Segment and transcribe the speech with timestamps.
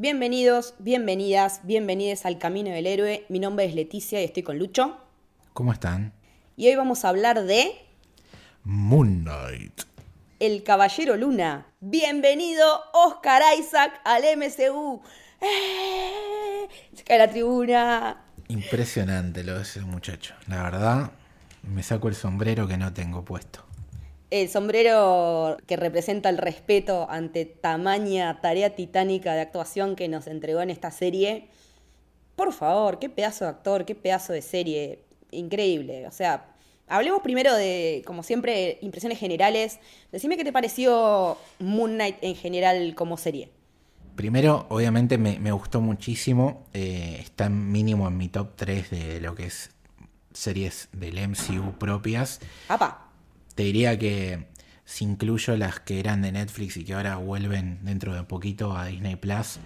[0.00, 3.26] Bienvenidos, bienvenidas, bienvenidos al Camino del Héroe.
[3.28, 4.96] Mi nombre es Leticia y estoy con Lucho.
[5.54, 6.12] ¿Cómo están?
[6.56, 7.72] Y hoy vamos a hablar de...
[8.62, 9.82] Moon Knight.
[10.38, 11.66] El Caballero Luna.
[11.80, 15.02] Bienvenido Oscar Isaac al MCU.
[15.40, 16.68] ¡Eh!
[16.94, 18.24] Se cae la tribuna.
[18.46, 20.36] Impresionante lo de ese muchacho.
[20.46, 21.10] La verdad,
[21.64, 23.67] me saco el sombrero que no tengo puesto
[24.30, 30.60] el sombrero que representa el respeto ante tamaña tarea titánica de actuación que nos entregó
[30.60, 31.48] en esta serie.
[32.36, 35.04] Por favor, qué pedazo de actor, qué pedazo de serie.
[35.30, 36.06] Increíble.
[36.06, 36.54] O sea,
[36.86, 39.78] hablemos primero de, como siempre, impresiones generales.
[40.12, 43.50] Decime qué te pareció Moon Knight en general como serie.
[44.14, 46.66] Primero, obviamente me, gustó muchísimo.
[46.74, 49.70] Eh, está mínimo en mi top 3 de lo que es
[50.32, 52.40] series del MCU propias.
[52.68, 53.07] ¡Apa!
[53.58, 54.46] Te diría que
[54.84, 58.86] si incluyo las que eran de Netflix y que ahora vuelven dentro de poquito a
[58.86, 59.58] Disney Plus,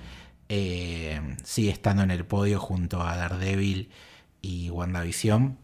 [0.48, 3.90] eh, sigue estando en el podio junto a Daredevil
[4.40, 5.58] y WandaVision.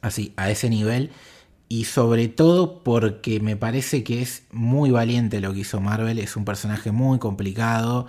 [0.00, 1.10] Así, a ese nivel.
[1.68, 6.20] Y sobre todo porque me parece que es muy valiente lo que hizo Marvel.
[6.20, 8.06] Es un personaje muy complicado.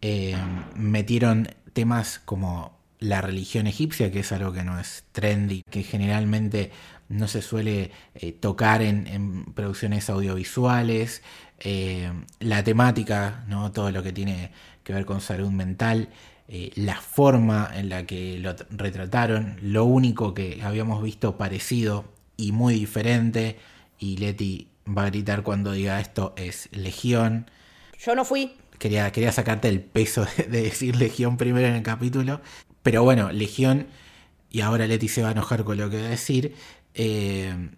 [0.00, 0.38] Eh,
[0.74, 6.70] metieron temas como la religión egipcia, que es algo que no es trendy, que generalmente
[7.08, 11.22] no se suele eh, tocar en, producciones audiovisuales,
[11.60, 13.72] eh, la temática, ¿no?
[13.72, 14.50] todo lo que tiene
[14.82, 16.08] que ver con salud mental,
[16.48, 22.04] eh, la forma en la que lo retrataron, lo único que habíamos visto parecido
[22.36, 23.58] y muy diferente,
[23.98, 27.50] y Leti va a gritar cuando diga esto, es Legión.
[27.98, 28.52] Yo no fui.
[28.78, 32.40] Quería, quería sacarte el peso de decir Legión primero en el capítulo,
[32.84, 33.88] pero bueno, Legión,
[34.50, 36.54] y ahora Leti se va a enojar con lo que voy a decir,
[36.94, 37.70] eh,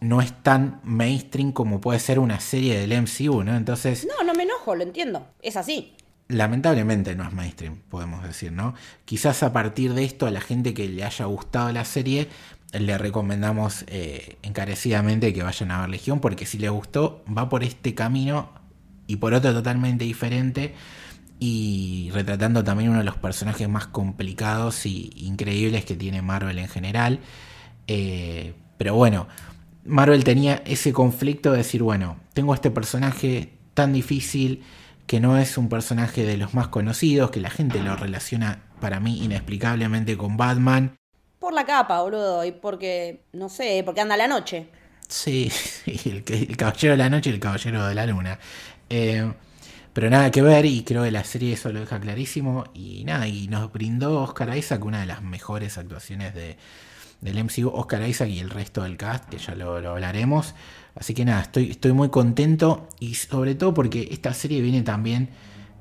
[0.00, 3.56] no es tan mainstream como puede ser una serie del MCU, ¿no?
[3.56, 4.06] Entonces...
[4.06, 5.92] No, no me enojo, lo entiendo, es así.
[6.28, 8.74] Lamentablemente no es mainstream, podemos decir, ¿no?
[9.04, 12.28] Quizás a partir de esto a la gente que le haya gustado la serie
[12.72, 17.64] le recomendamos eh, encarecidamente que vayan a ver Legión porque si le gustó va por
[17.64, 18.50] este camino
[19.06, 20.74] y por otro totalmente diferente
[21.44, 26.68] y retratando también uno de los personajes más complicados y increíbles que tiene Marvel en
[26.68, 27.18] general.
[27.88, 29.26] Eh, pero bueno,
[29.84, 34.62] Marvel tenía ese conflicto de decir, bueno, tengo este personaje tan difícil
[35.08, 39.00] que no es un personaje de los más conocidos, que la gente lo relaciona para
[39.00, 40.94] mí inexplicablemente con Batman.
[41.40, 44.68] Por la capa, boludo, y porque, no sé, porque anda la noche.
[45.08, 45.50] Sí,
[45.86, 48.38] el, el, caballero de la noche y el caballero de la luna.
[48.88, 49.28] Eh,
[49.92, 52.64] pero nada que ver, y creo que la serie eso lo deja clarísimo.
[52.74, 56.56] Y nada, y nos brindó Oscar Isaac una de las mejores actuaciones de,
[57.22, 60.54] del MCU, Oscar Isaac y el resto del cast, que ya lo, hablaremos.
[60.94, 65.30] Así que nada, estoy, estoy muy contento y sobre todo porque esta serie viene también,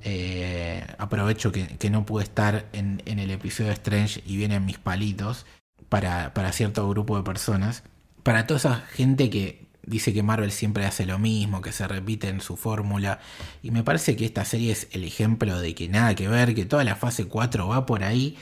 [0.04, 5.46] eh, aprovecho que, no pude estar en, el episodio de Strange y vienen mis palitos
[5.90, 7.84] para, para cierto grupo de personas.
[8.24, 12.30] Para toda esa gente que dice que Marvel siempre hace lo mismo, que se repite
[12.30, 13.20] en su fórmula.
[13.64, 16.66] Y me parece que esta serie es el ejemplo de que nada que ver, que
[16.66, 18.38] toda la fase 4 va por ahí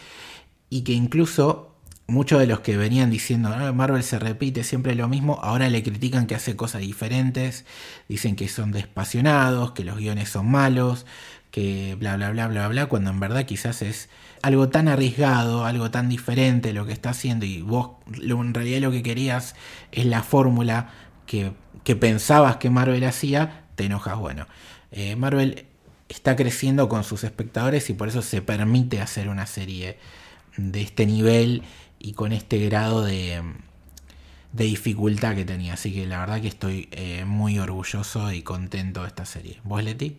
[0.69, 1.75] y que incluso
[2.07, 6.27] muchos de los que venían diciendo Marvel se repite siempre lo mismo, ahora le critican
[6.27, 7.66] que hace cosas diferentes,
[8.07, 11.06] dicen que son despasionados, que los guiones son malos,
[11.51, 14.09] que bla bla bla bla bla, cuando en verdad quizás es
[14.41, 18.91] algo tan arriesgado, algo tan diferente lo que está haciendo y vos en realidad lo
[18.91, 19.56] que querías
[19.91, 20.91] es la fórmula
[21.29, 24.17] que, pensabas que Marvel hacía, te enojas.
[24.17, 24.47] Bueno,
[24.91, 25.67] eh, Marvel
[26.07, 29.98] está creciendo con sus espectadores y por eso se permite hacer una serie
[30.57, 31.62] de este nivel
[32.00, 33.44] y con este grado de,
[34.54, 35.74] dificultad que tenía.
[35.74, 39.59] Así que la verdad que estoy eh, muy orgulloso y contento de esta serie.
[39.63, 40.18] ¿Vos, Leti?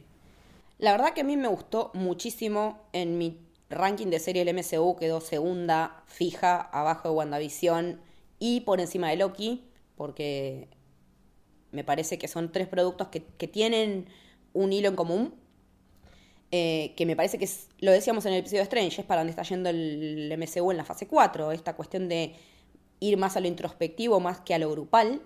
[0.79, 2.85] La verdad que a mí me gustó muchísimo.
[2.93, 3.37] En mi
[3.69, 8.00] ranking de serie del MCU quedó segunda, fija, abajo de WandaVision
[8.38, 9.64] y por encima de Loki,
[9.96, 10.69] porque
[11.72, 14.06] me parece que son tres productos que, que tienen
[14.52, 15.34] un hilo en común
[16.52, 19.31] eh, que me parece que lo decíamos en el episodio de Strange, es para donde
[19.31, 22.34] está yendo el MCU en la fase 4, esta cuestión de
[22.99, 25.22] ir más a lo introspectivo más que a lo grupal.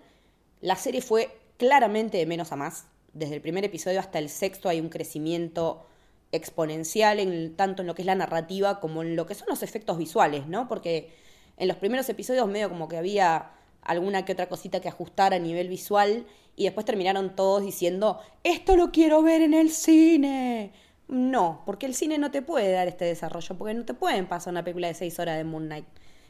[0.61, 2.89] La serie fue claramente de menos a más.
[3.15, 5.87] Desde el primer episodio hasta el sexto hay un crecimiento
[6.31, 9.63] exponencial en, tanto en lo que es la narrativa como en lo que son los
[9.63, 10.69] efectos visuales, ¿no?
[10.69, 11.11] Porque
[11.57, 13.51] en los primeros episodios medio como que había
[13.85, 16.27] alguna que otra cosita que ajustar a nivel visual
[16.57, 20.73] y después terminaron todos diciendo, esto lo quiero ver en el cine.
[21.09, 24.53] No, porque el cine no te puede dar este desarrollo, porque no te pueden pasar
[24.53, 25.87] una película de seis horas de Moon Knight.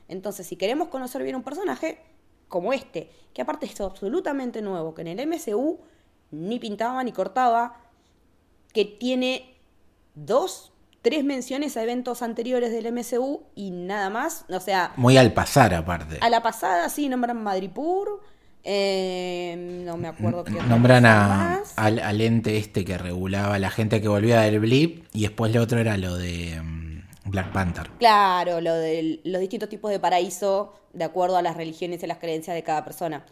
[0.09, 2.01] Entonces, si queremos conocer bien un personaje
[2.49, 5.79] como este, que aparte es absolutamente nuevo, que en el MCU
[6.31, 7.81] ni pintaba ni cortaba,
[8.73, 9.57] que tiene
[10.15, 10.73] dos,
[11.05, 14.95] tres menciones a eventos anteriores del MCU y nada más, o sea...
[14.97, 16.17] Muy al pasar aparte.
[16.23, 18.23] A la pasada sí nombran Madripur,
[18.65, 24.01] eh, no me acuerdo qué Nombran a, al, al, ente este que regulaba la gente
[24.01, 27.91] que volvía del blip y después lo otro era lo de um, Black Panther.
[27.99, 32.17] Claro, lo de los distintos tipos de paraíso de acuerdo a las religiones y las
[32.17, 33.27] creencias de cada persona.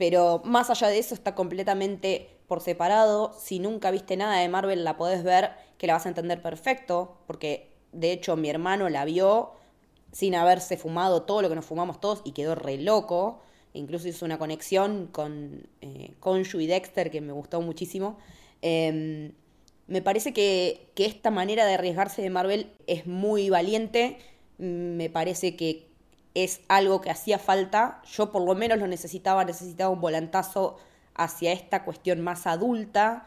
[0.00, 3.34] Pero más allá de eso está completamente por separado.
[3.38, 7.18] Si nunca viste nada de Marvel la podés ver, que la vas a entender perfecto,
[7.26, 9.52] porque de hecho mi hermano la vio
[10.10, 13.42] sin haberse fumado todo lo que nos fumamos todos y quedó re loco.
[13.74, 18.16] Incluso hizo una conexión con eh, y Dexter que me gustó muchísimo.
[18.62, 19.32] Em,
[19.86, 24.16] me parece que, que, esta manera de arriesgarse de Marvel es muy valiente.
[24.56, 25.89] Me parece que
[26.34, 28.02] es algo que hacía falta.
[28.10, 30.78] Yo por lo menos lo necesitaba, necesitaba un volantazo
[31.14, 33.26] hacia esta cuestión más adulta,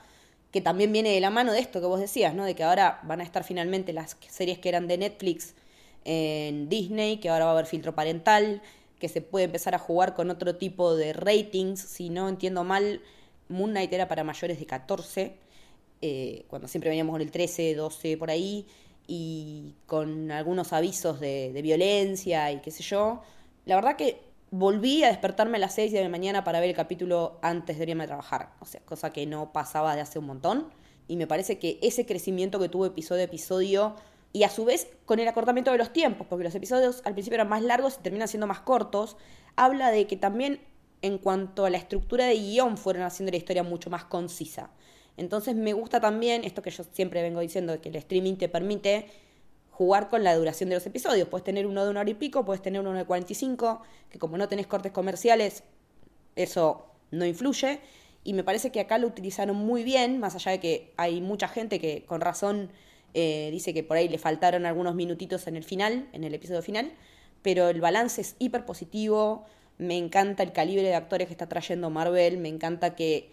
[0.51, 2.45] que también viene de la mano de esto que vos decías, ¿no?
[2.45, 5.55] De que ahora van a estar finalmente las series que eran de Netflix
[6.05, 8.61] en Disney, que ahora va a haber filtro parental,
[9.00, 11.79] que se puede empezar a jugar con otro tipo de ratings.
[11.79, 13.01] Si no entiendo mal,
[13.49, 15.35] Moon Knight era para mayores de 14,
[16.01, 18.67] eh, cuando siempre veníamos con el 13, 12 por ahí,
[19.07, 23.21] y con algunos avisos de, violencia y qué sé yo.
[23.65, 24.21] La verdad que
[24.51, 27.89] volví a despertarme a las 6 de la mañana para ver el capítulo antes de
[27.89, 30.69] irme a trabajar, o sea, cosa que no pasaba de hace un montón.
[31.07, 33.95] Y me parece que ese crecimiento que tuvo episodio a episodio
[34.31, 37.35] y a su vez con el acortamiento de los tiempos, porque los episodios al principio
[37.35, 39.17] eran más largos y terminan siendo más cortos,
[39.56, 40.59] habla de que también
[41.01, 44.71] en cuanto a la estructura de guion fueron haciendo la historia mucho más concisa.
[45.18, 49.07] Entonces me gusta también esto que yo siempre vengo diciendo, que el streaming te permite
[49.69, 51.27] jugar con la duración de los episodios.
[51.27, 54.38] Puedes tener uno de una hora y pico, puedes tener uno de 45, que como
[54.38, 55.63] no tenés cortes comerciales,
[56.36, 57.80] eso no influye.
[58.24, 61.48] Y me parece que acá lo utilizaron muy bien, más allá de que hay mucha
[61.48, 62.69] gente que con razón
[63.13, 66.62] eh, dice que por ahí le faltaron algunos minutitos en el final, en el episodio
[66.62, 66.94] final,
[67.42, 69.45] pero el balance es hiper positivo.
[69.77, 73.31] Me encanta el calibre de actores que está trayendo Marvel, me encanta que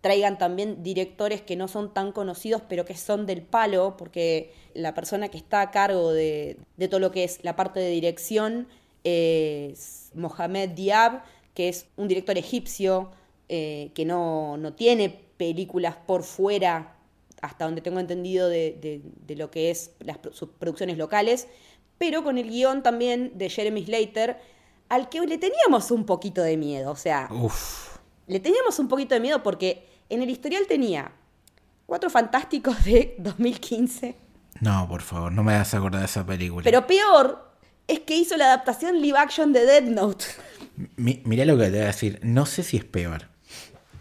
[0.00, 4.94] traigan también directores que no son tan conocidos, pero que son del palo, porque la
[4.94, 8.68] persona que está a cargo de, de todo lo que es la parte de dirección
[9.04, 11.22] es Mohamed Diab,
[11.54, 13.10] que es un director egipcio
[13.48, 16.96] eh, que no, no tiene películas por fuera
[17.42, 21.48] hasta donde tengo entendido de, lo que es las sus producciones locales,
[21.98, 24.38] pero con el guion también de Jeremy Slater,
[24.88, 27.28] al que le teníamos un poquito de miedo, o sea,
[28.26, 31.12] le teníamos un poquito de miedo porque en el historial tenía
[31.86, 34.16] Cuatro Fantásticos de 2015.
[34.60, 36.64] No, por favor, no me hagas acordar de esa película.
[36.64, 37.50] Pero peor
[37.86, 40.26] es que hizo la adaptación live action de Dead Note.
[40.96, 43.28] mirá lo que te voy a decir, no sé si es peor.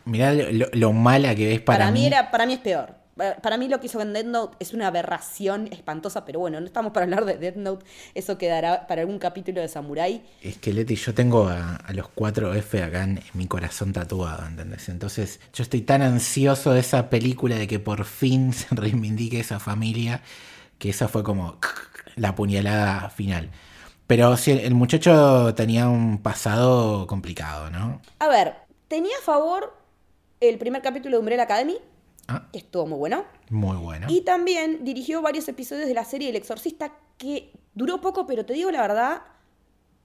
[0.06, 2.06] Mirá lo, mala que ves para, para mí.
[2.06, 2.99] Era, para mí es peor.
[3.42, 6.66] Para mí lo que hizo con Death Note es una aberración espantosa, pero bueno, no
[6.66, 10.24] estamos para hablar de Death Note, eso quedará para algún capítulo de Samurai.
[10.42, 14.88] Es que Leti, yo tengo a, los cuatro F acá en, mi corazón tatuado, ¿entendés?
[14.90, 19.60] Entonces yo estoy tan ansioso de esa película de que por fin se reivindique esa
[19.60, 20.22] familia,
[20.78, 21.60] que esa fue como
[22.16, 23.50] la puñalada final.
[24.08, 28.02] Pero sí, el muchacho tenía un pasado complicado, ¿no?
[28.18, 28.56] A ver,
[28.88, 29.78] tenía a favor
[30.40, 31.78] el primer capítulo de Umbrella Academy,
[32.30, 32.48] Ah.
[32.54, 33.26] estuvo muy bueno.
[33.50, 34.08] Muy bueno.
[34.10, 38.54] Y también dirigió varios episodios de la serie El Exorcista, que duró poco, pero te
[38.54, 39.22] digo la verdad,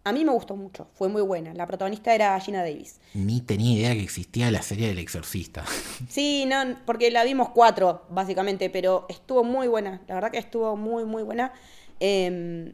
[0.05, 0.89] a mí me gustó mucho.
[0.95, 1.55] Fue muy buena.
[1.55, 3.01] La protagonista era Gina Davis.
[3.15, 5.65] Ni tenía idea que existía la serie del Exorcista.
[6.09, 10.03] Sí, no, porque la vimos cuatro, básicamente, pero estuvo muy buena.
[10.07, 11.53] La verdad que estuvo muy, muy buena.
[12.01, 12.73] Em,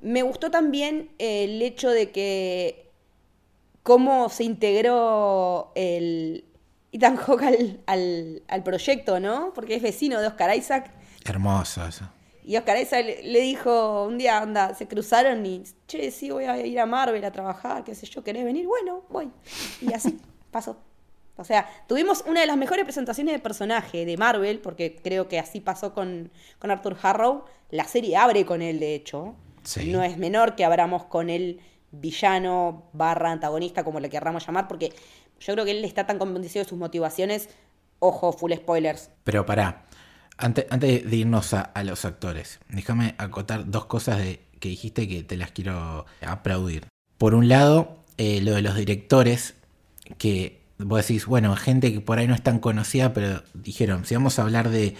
[0.00, 2.90] me gustó también el hecho de que
[3.82, 6.44] cómo se integró el,
[6.92, 9.52] Ethan Hawke al, al, al, proyecto, ¿no?
[9.54, 10.90] Porque es vecino de Oscar Isaac.
[11.24, 12.08] Hermoso eso.
[12.48, 16.56] Y Oscar Isaac le, dijo un día, anda, se cruzaron y, che, sí, voy a
[16.66, 18.66] ir a Marvel a trabajar, qué sé yo, ¿querés venir?
[18.66, 19.30] Bueno, voy.
[19.82, 20.18] Y así
[20.50, 20.78] pasó.
[21.36, 25.38] O sea, tuvimos una de las mejores presentaciones de personaje de Marvel, porque creo que
[25.38, 27.44] así pasó con, con Arthur Harrow.
[27.70, 29.36] La serie abre con él, de hecho.
[29.62, 29.92] Sí.
[29.92, 34.92] No es menor que abramos con él villano barra antagonista, como le querramos llamar, porque
[35.40, 37.48] yo creo que él está tan convencido de sus motivaciones.
[37.98, 39.10] Ojo, full spoilers.
[39.24, 39.86] Pero pará.
[40.36, 45.24] Antes, antes de irnos a, los actores, déjame acotar dos cosas de, que dijiste que
[45.24, 46.86] te las quiero aplaudir.
[47.18, 49.54] Por un lado, eh, lo de los directores,
[50.16, 54.14] que vos decís, bueno, gente que por ahí no es tan conocida, pero dijeron, si
[54.14, 54.94] vamos a hablar de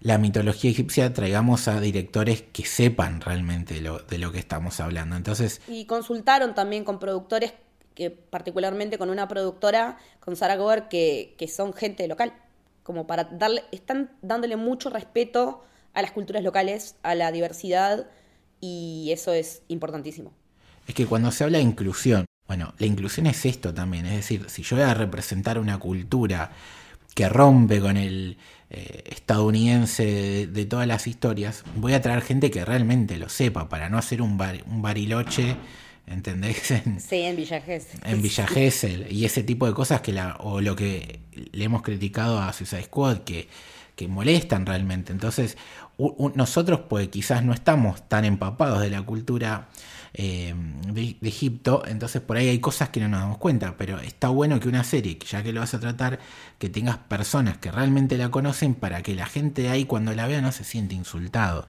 [0.00, 5.14] la mitología egipcia, traigamos a directores que sepan realmente lo, de lo que estamos hablando.
[5.14, 7.54] Entonces, y consultaron también con productores,
[7.94, 12.32] que particularmente con una productora, con Sarah Gover, que, que son gente local,
[12.82, 18.06] como para darle, están dándole mucho respeto a las culturas locales, a la diversidad,
[18.60, 20.32] y eso es importantísimo.
[20.86, 24.48] Es que cuando se habla de inclusión, bueno, la inclusión es esto también, es decir,
[24.48, 26.50] si yo voy a representar una cultura
[27.14, 28.38] que rompe con el
[28.70, 33.88] eh, estadounidense de, todas las historias, voy a traer gente que realmente lo sepa, para
[33.90, 35.56] no hacer un, un bariloche,
[36.06, 36.70] ¿entendés?
[36.70, 38.00] En, sí, en Villa Gesell.
[38.04, 41.20] En Villa Gesell, y ese tipo de cosas que la, o lo que
[41.52, 43.48] le hemos criticado a Suicide Squad, que,
[43.96, 45.12] que molestan realmente.
[45.12, 45.56] Entonces,
[46.34, 49.68] nosotros pues quizás no estamos tan empapados de la cultura
[50.14, 50.54] eh,
[50.92, 54.60] de, Egipto, entonces por ahí hay cosas que no nos damos cuenta, pero está bueno
[54.60, 56.18] que una serie, ya que lo vas a tratar,
[56.58, 60.26] que tengas personas que realmente la conocen para que la gente de ahí cuando la
[60.26, 61.66] vea no se siente insultado.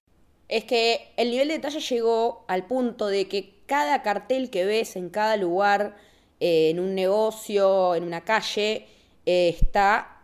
[0.49, 4.95] Es que el nivel de detalle llegó al punto de que cada cartel que ves
[4.95, 5.95] en cada lugar,
[6.39, 8.85] eh, en un negocio, en una calle,
[9.25, 10.21] eh, está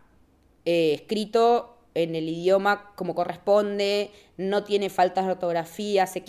[0.64, 6.22] escrito en el idioma como corresponde, no tiene faltas de ortografía, se,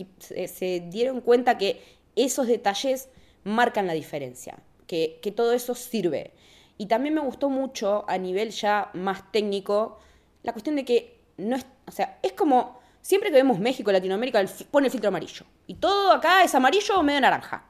[0.90, 1.80] dieron cuenta que
[2.16, 3.08] esos detalles
[3.44, 6.32] marcan la diferencia, que, todo eso sirve.
[6.80, 10.00] Y también me gustó mucho a nivel ya más técnico
[10.42, 14.43] la cuestión de que no es, o sea, es como siempre que vemos México, Latinoamérica,
[14.70, 15.46] pone el filtro amarillo.
[15.67, 17.65] Y todo acá es amarillo o medio naranja.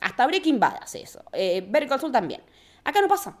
[0.00, 1.22] Hasta Breaking Bad hace eso.
[1.32, 2.42] Eh, Ver también.
[2.84, 3.36] Acá no pasa.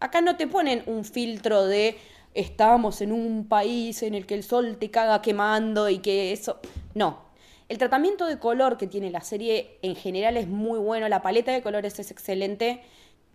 [0.00, 1.98] Acá no te ponen un filtro de,
[2.34, 6.60] estamos en un país en el que el sol te caga quemando y que eso...
[6.94, 7.24] No.
[7.68, 11.50] El tratamiento de color que tiene la serie en general es muy bueno, la paleta
[11.52, 12.82] de colores es excelente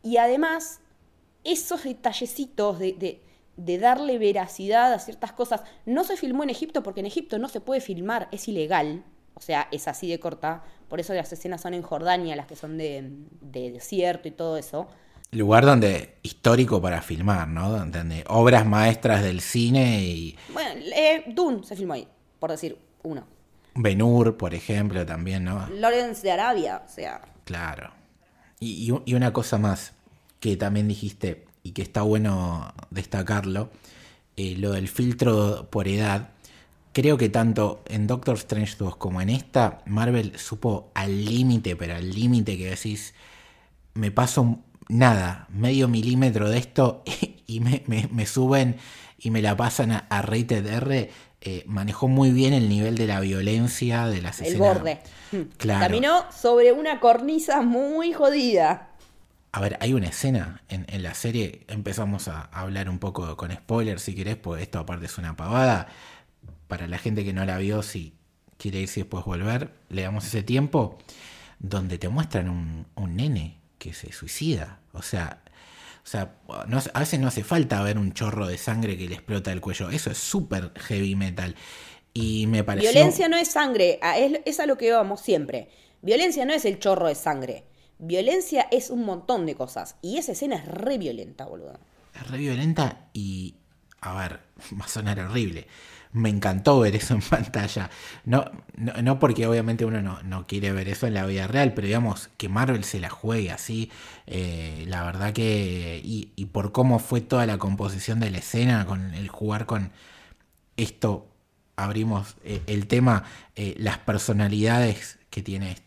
[0.04, 0.82] y además
[1.44, 3.22] esos detallecitos de, de,
[3.78, 5.64] darle veracidad a ciertas cosas.
[5.86, 9.04] No se filmó en Egipto porque en Egipto no se puede filmar, es ilegal.
[9.36, 10.64] O sea, es así de corta.
[10.88, 13.10] Por eso las escenas son en Jordania, las que son de,
[13.42, 14.88] de desierto y todo eso
[15.32, 17.70] lugar donde histórico para filmar, ¿no?
[17.70, 20.38] Donde obras maestras del cine y...
[20.54, 22.08] Bueno, eh, Dune se filmó ahí,
[22.40, 23.28] por decir uno.
[23.76, 25.68] Benur, por ejemplo, también, ¿no?
[25.70, 27.22] Lawrence de Arabia, o sea...
[27.46, 27.92] Claro.
[28.60, 29.94] Y, una cosa más
[30.40, 33.70] que también dijiste y que está bueno destacarlo,
[34.38, 36.30] eh, lo del filtro por edad.
[36.94, 41.96] Creo que tanto en Doctor Strange 2 como en esta, Marvel supo al límite, pero
[41.96, 43.14] al límite que decís,
[43.94, 44.58] me paso
[44.88, 47.04] nada, medio milímetro de esto
[47.46, 48.78] y me, suben
[49.20, 51.12] y me la pasan a, Rated R,
[51.42, 55.02] eh, manejó muy bien el nivel de la violencia de la El borde.
[55.32, 55.42] Hmm.
[55.58, 55.86] Claro.
[55.86, 58.89] Caminó sobre una cornisa muy jodida.
[59.52, 64.04] A ver, hay una escena en, la serie, empezamos a hablar un poco con spoilers
[64.04, 65.88] si querés, pues esto aparte es una pavada.
[66.68, 68.14] Para la gente que no la vio, si
[68.58, 71.00] quiere irse y después volver, le damos ese tiempo,
[71.58, 74.82] donde te muestran un, nene que se suicida.
[74.94, 75.42] O sea,
[76.04, 76.36] o sea
[76.94, 79.90] a veces no hace falta ver un chorro de sangre que le explota el cuello.
[79.90, 81.56] Eso es súper heavy metal.
[82.14, 82.92] Y me pareció...
[82.92, 84.00] Violencia no es sangre,
[84.46, 85.70] es a lo que vamos siempre.
[86.04, 87.64] Violencia no es el chorro de sangre.
[88.00, 89.96] Violencia es un montón de cosas.
[90.02, 91.80] Y esa escena es re violenta, boludo.
[92.16, 93.56] Es re violenta y...
[94.02, 94.40] A ver,
[94.80, 95.68] va a sonar horrible
[96.12, 97.90] me encantó ver eso en pantalla.
[98.26, 102.30] No, no, porque obviamente uno no, quiere ver eso en la vida real, pero digamos
[102.38, 103.92] que Marvel se la juegue así.
[104.28, 106.02] Eh, la verdad que.
[106.04, 109.92] Y, por cómo fue toda la composición de la escena, con el jugar con
[110.78, 111.28] esto,
[111.76, 113.24] abrimos eh, el tema,
[113.56, 115.78] eh, las personalidades que tiene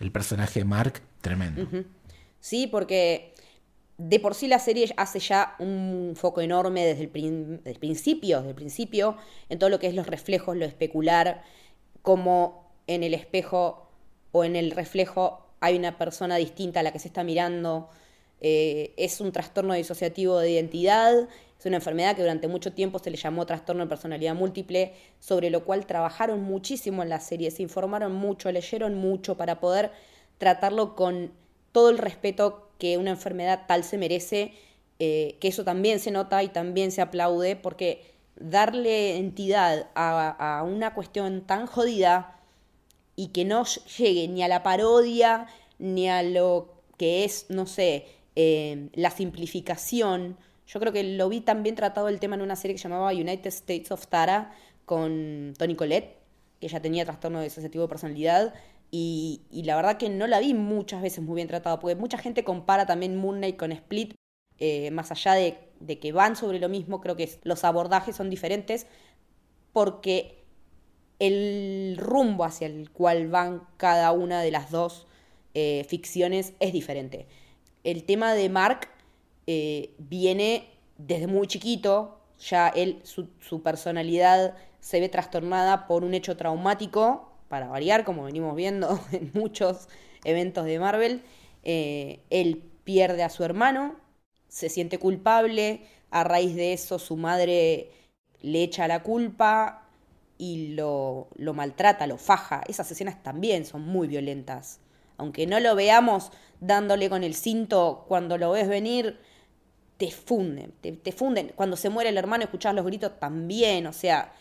[0.00, 1.66] el personaje Mark, tremendo.
[2.38, 3.34] Sí, porque
[3.96, 7.08] de por sí la serie hace ya un foco enorme desde el,
[7.78, 9.16] principio, desde el principio,
[9.48, 11.42] en todo lo que es los reflejos, lo especular,
[12.02, 13.88] como en el espejo
[14.32, 17.88] o en el reflejo hay una persona distinta a la que se está mirando.
[18.42, 21.28] Eh, es un trastorno disociativo de identidad,
[21.58, 25.48] es una enfermedad que durante mucho tiempo se le llamó trastorno de personalidad múltiple, sobre
[25.48, 29.92] lo cual trabajaron muchísimo en la serie, se informaron mucho, leyeron mucho para poder
[30.38, 31.32] tratarlo con
[31.72, 34.52] todo el respeto que una enfermedad tal se merece,
[34.98, 40.94] eh, que eso también se nota y también se aplaude, porque darle entidad a, una
[40.94, 42.40] cuestión tan jodida
[43.16, 43.64] y que no
[43.98, 45.46] llegue ni a la parodia,
[45.78, 50.36] ni a lo que es, no sé, eh, la simplificación,
[50.66, 53.48] Yo creo que lo vi también tratado el tema en una serie que llamaba United
[53.48, 54.54] States of Tara
[54.86, 56.16] con Tony Collette,
[56.58, 58.54] que ella tenía trastorno de tipo de personalidad.
[58.96, 62.44] Y, la verdad que no la vi muchas veces muy bien tratada, porque mucha gente
[62.44, 64.14] compara también Moon Knight con Split,
[64.58, 68.86] eh, más allá de, que van sobre lo mismo, creo que los abordajes son diferentes,
[69.72, 70.44] porque
[71.18, 75.08] el rumbo hacia el cual van cada una de las dos
[75.54, 77.26] eh, ficciones es diferente.
[77.82, 78.90] El tema de Mark
[79.48, 83.26] eh, viene desde muy chiquito, ya él, su,
[83.60, 89.88] personalidad se ve trastornada por un hecho traumático, para variar, como venimos viendo en muchos
[90.24, 91.22] eventos de Marvel.
[91.62, 93.94] Eh, él pierde a su hermano,
[94.48, 97.92] se siente culpable, a raíz de eso su madre
[98.40, 99.86] le echa la culpa
[100.36, 102.64] y lo, lo maltrata, lo faja.
[102.66, 104.80] Esas escenas también son muy violentas.
[105.16, 109.20] Aunque no lo veamos dándole con el cinto cuando lo ves venir,
[109.96, 111.52] te funden, te, funden.
[111.54, 114.32] Cuando se muere el hermano, escuchás los gritos también, o sea,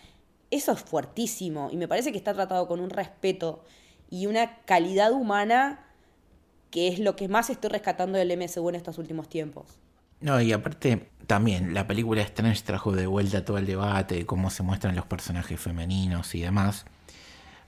[0.54, 3.64] eso es fuertísimo y me parece que está tratado con un respeto
[4.10, 5.80] y una calidad humana
[6.70, 9.80] que es lo que más estoy rescatando del MSU en estos últimos tiempos.
[10.22, 14.50] No, y aparte también la película Strange trajo de vuelta todo el debate de cómo
[14.50, 16.86] se muestran los personajes femeninos y demás.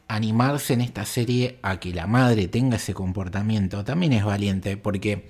[0.07, 5.29] Animarse en esta serie a que la madre tenga ese comportamiento también es valiente porque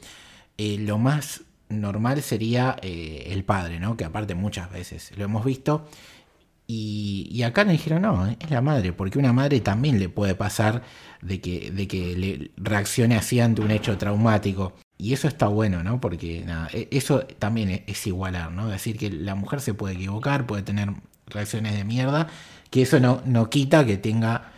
[0.58, 3.98] eh, lo más normal sería eh, el padre, ¿no?
[3.98, 5.88] Que aparte muchas veces lo hemos visto.
[6.68, 10.82] Y, acá le dijeron, no, es la madre, porque una madre también le puede pasar
[11.22, 14.74] de que, de que le reaccione así ante un hecho traumático.
[14.98, 16.00] Y eso está bueno, ¿no?
[16.02, 18.68] Porque nada, e, eso también es igualar, ¿no?
[18.68, 20.90] Decir que la mujer se puede equivocar, puede tener
[21.28, 22.28] reacciones de mierda,
[22.72, 24.52] que eso no, no quita que tenga,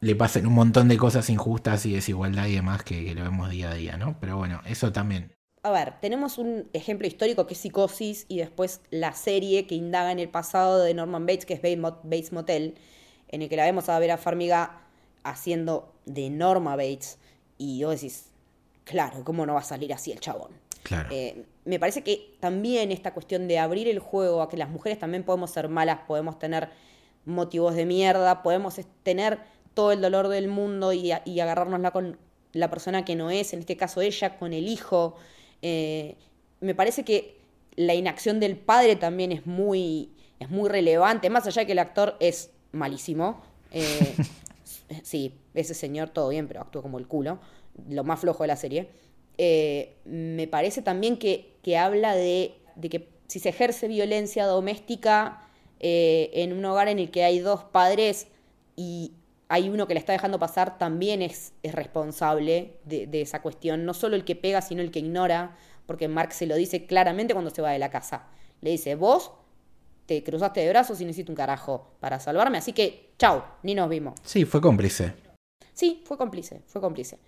[0.00, 3.70] le pasen un montón de cosas injustas y desigualdad y demás que lo vemos día
[3.70, 4.16] a día, ¿no?
[4.20, 8.80] Pero bueno, eso también a ver, tenemos un ejemplo histórico que es Psicosis y después
[8.90, 12.76] la serie que indaga en el pasado de Norman Bates, que es Bates Motel,
[13.28, 14.80] en el que la vemos a ver a Farmiga
[15.22, 17.18] haciendo de Norma Bates.
[17.58, 18.30] Y vos decís,
[18.84, 20.50] claro, ¿cómo no va a salir así el chabón?
[20.82, 21.10] Claro.
[21.12, 24.98] Eh, me parece que también esta cuestión de abrir el juego a que las mujeres
[24.98, 26.70] también podemos ser malas, podemos tener
[27.26, 29.40] motivos de mierda, podemos tener
[29.74, 32.18] todo el dolor del mundo y, y agarrárnosla con
[32.54, 35.16] la persona que no es, en este caso ella, con el hijo.
[35.62, 36.16] Eh,
[36.60, 37.38] me parece que
[37.76, 41.78] la inacción del padre también es muy, es muy relevante, más allá de que el
[41.78, 43.42] actor es malísimo.
[43.72, 44.14] Eh,
[45.02, 47.38] sí, ese señor todo bien, pero actúa como el culo,
[47.88, 48.88] lo más flojo de la serie.
[49.38, 55.46] Eh, me parece también que, que habla de, de, que si se ejerce violencia doméstica
[55.82, 58.26] en un hogar en el que hay dos padres
[58.76, 59.12] y
[59.52, 63.84] hay uno que la está dejando pasar, también es, es responsable de, esa cuestión.
[63.84, 67.34] No solo el que pega, sino el que ignora, porque Mark se lo dice claramente
[67.34, 68.28] cuando se va de la casa.
[68.60, 69.32] Le dice, vos
[70.06, 73.88] te cruzaste de brazos y necesito un carajo para salvarme, así que chau, ni nos
[73.88, 74.14] vimos.
[74.22, 75.14] Sí, fue cómplice.
[75.72, 77.18] Sí, fue cómplice, fue cómplice.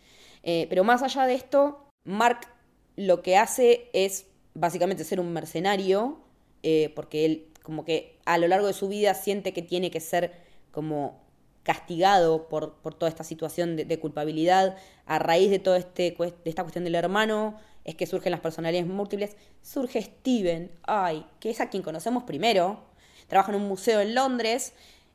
[0.44, 2.46] Eh, pero más allá de esto, Mark
[2.94, 6.20] lo que hace es básicamente ser un mercenario,
[6.62, 9.98] eh, porque él como que a lo largo de su vida siente que tiene que
[9.98, 10.32] ser
[10.70, 11.21] como
[11.62, 16.62] castigado por, por toda esta situación de, culpabilidad, a raíz de toda este, de esta
[16.62, 21.68] cuestión del hermano, es que surgen las personalidades múltiples, surge Steven, ay, que es a
[21.68, 22.80] quien conocemos primero,
[23.28, 24.74] trabaja en un museo en Londres,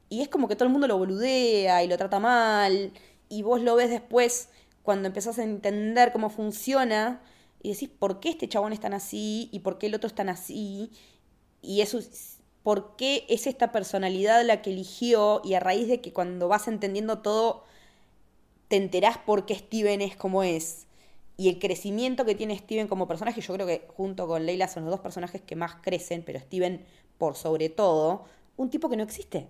[0.10, 2.92] y es como que todo el mundo lo boludea y lo trata mal,
[3.30, 4.50] y vos lo ves después
[4.84, 7.22] cuando empezás a entender cómo funciona,
[7.62, 9.50] y decís, ¿por qué este chabón es tan así?
[9.52, 10.92] ¿Y por qué el otro es tan así?
[11.62, 12.00] Y eso
[12.68, 16.68] por qué es esta personalidad la que eligió y a raíz de que cuando vas
[16.68, 17.64] entendiendo todo
[18.68, 20.86] te enterás por qué Steven es como es.
[21.38, 24.84] Y el crecimiento que tiene Steven como personaje, yo creo que junto con Leila son
[24.84, 26.86] los dos personajes que más crecen, pero Steven
[27.18, 28.26] por sobre todo,
[28.58, 29.48] un tipo que no existe.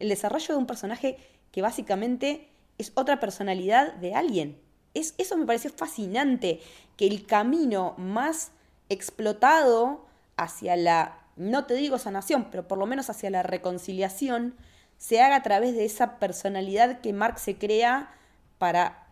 [0.00, 1.16] El desarrollo de un personaje
[1.52, 4.60] que básicamente es otra personalidad de alguien.
[4.94, 6.58] Es, eso me pareció fascinante,
[6.96, 8.50] que el camino más
[8.88, 14.54] explotado hacia la no te digo sanación, pero por lo menos hacia la reconciliación,
[14.98, 18.10] se haga a través de esa personalidad que Mark se crea
[18.58, 19.06] para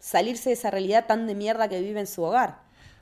[0.00, 2.60] salirse de esa realidad tan de mierda que vive en su hogar.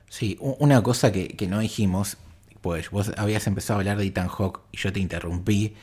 [0.09, 2.17] Sí, una cosa que, no dijimos,
[2.61, 5.75] pues vos habías empezado a hablar de Ethan Hawke y yo te interrumpí,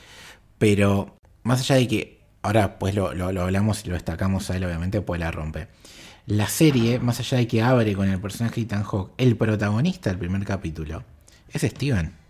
[0.59, 4.64] pero más allá de que ahora pues lo, lo, hablamos y lo destacamos a él,
[4.64, 5.68] obviamente, pues la rompe.
[6.26, 10.11] La serie, más allá de que abre con el personaje de Ethan Hawke, el protagonista
[10.11, 11.02] del primer capítulo
[11.52, 12.21] es Steven.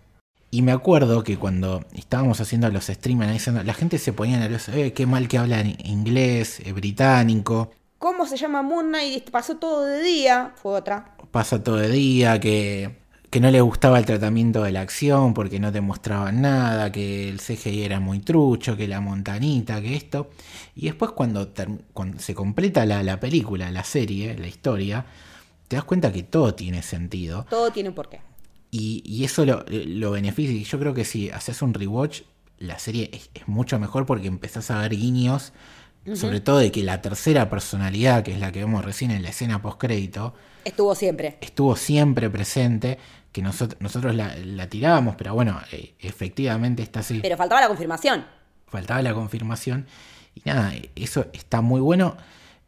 [0.53, 4.93] Y me acuerdo que cuando estábamos haciendo los streamers, la gente se ponía nerviosa, eh,
[4.93, 7.71] qué mal que habla inglés, eh, británico.
[7.97, 9.31] ¿Cómo se llama Moon Knight?
[9.31, 11.15] Pasó todo de día, fue otra.
[11.31, 12.99] Pasa todo de día, que,
[13.31, 17.29] que no le gustaba el tratamiento de la acción porque no te mostraban nada, que
[17.29, 20.29] el CGI era muy trucho, que la montanita, que esto.
[20.75, 21.51] Y después cuando,
[21.93, 25.03] cuando se completa la, la, película, la serie, la historia,
[25.67, 27.47] te das cuenta que todo tiene sentido.
[27.49, 28.21] Todo tiene un porqué.
[28.75, 30.55] Y, y eso lo, lo beneficia.
[30.55, 32.21] Y yo creo que si haces un rewatch,
[32.57, 35.53] la serie es, es mucho mejor porque empezás a ver guiños.
[36.15, 39.29] Sobre todo de que la tercera personalidad, que es la que vemos recién en la
[39.29, 40.33] escena post-crédito,
[40.65, 41.37] estuvo siempre.
[41.39, 42.97] Estuvo siempre presente
[43.31, 47.19] que nosotros, nosotros la, tirábamos, pero bueno, eh, efectivamente está así.
[47.21, 48.25] Pero faltaba la confirmación.
[48.67, 49.85] Faltaba la confirmación.
[50.35, 52.17] Y nada, eso está muy bueno.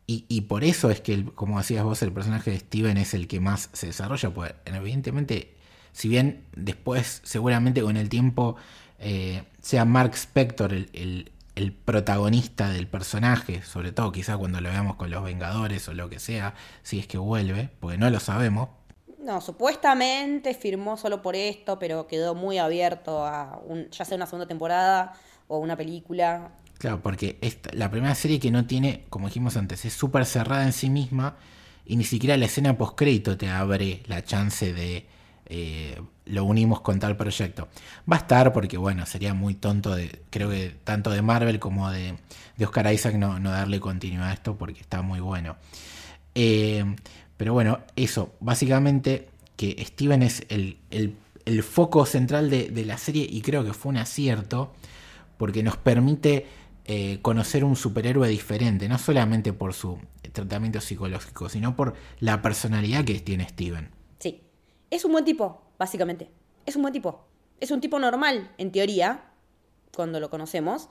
[0.08, 3.40] Y, por eso es que, como decías vos, el personaje de Steven es el que
[3.40, 4.30] más se desarrolla.
[4.30, 5.55] Pues evidentemente,
[5.96, 8.58] si bien después, seguramente con el tiempo,
[9.00, 14.98] eh, sea Mark Spector el, el, protagonista del personaje, sobre todo quizá cuando lo veamos
[14.98, 16.54] con los Vengadores o lo que sea,
[16.84, 18.68] si es que vuelve, porque no lo sabemos,
[19.20, 24.28] no, supuestamente firmó solo por esto, pero quedó muy abierto a un, ya sea una
[24.28, 25.14] segunda temporada
[25.48, 26.52] o una película.
[26.78, 30.66] Claro, porque esta, la primera serie que no tiene, como dijimos antes, es súper cerrada
[30.66, 31.38] en sí misma
[31.86, 35.08] y ni siquiera la escena post-crédito te abre la chance de
[35.48, 37.68] eh, lo unimos con tal proyecto.
[38.12, 41.92] Va a estar porque, bueno, sería muy tonto, de, creo que tanto de Marvel como
[41.92, 42.16] de,
[42.58, 45.56] de Oscar Isaac no, no darle continuidad a esto porque está muy bueno.
[46.34, 46.84] Eh,
[47.38, 50.78] pero bueno, eso, básicamente que Steven es el,
[51.64, 54.74] foco central de, la serie y creo que fue un acierto
[55.38, 56.46] porque nos permite
[56.86, 60.00] eh, conocer un superhéroe diferente, no solamente por su
[60.32, 63.95] tratamiento psicológico, sino por la personalidad que tiene Steven.
[64.90, 66.30] Es un buen tipo, básicamente.
[66.66, 67.26] Es un buen tipo.
[67.60, 69.32] Es un tipo normal, en teoría,
[69.96, 70.90] cuando lo conocemos,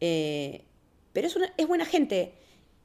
[0.00, 0.64] eh,
[1.12, 2.34] pero es, es buena gente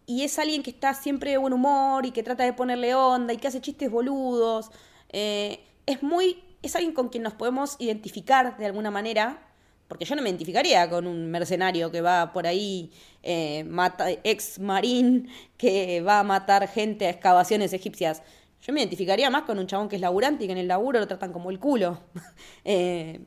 [0.06, 3.34] y es alguien que está siempre de buen humor y que trata de ponerle onda
[3.34, 4.72] y que hace chistes boludos.
[5.10, 6.44] Eh, es muy.
[6.62, 9.48] es alguien con quien nos podemos identificar de alguna manera.
[9.88, 12.92] Porque yo no me identificaría con un mercenario que va por ahí,
[13.24, 18.22] eh, mata, ex marín, que va a matar gente a excavaciones egipcias.
[18.62, 21.00] Yo me identificaría más con un chabón que es laburante y que en el laburo
[21.00, 22.00] lo tratan como el culo.
[22.64, 23.22] Eh,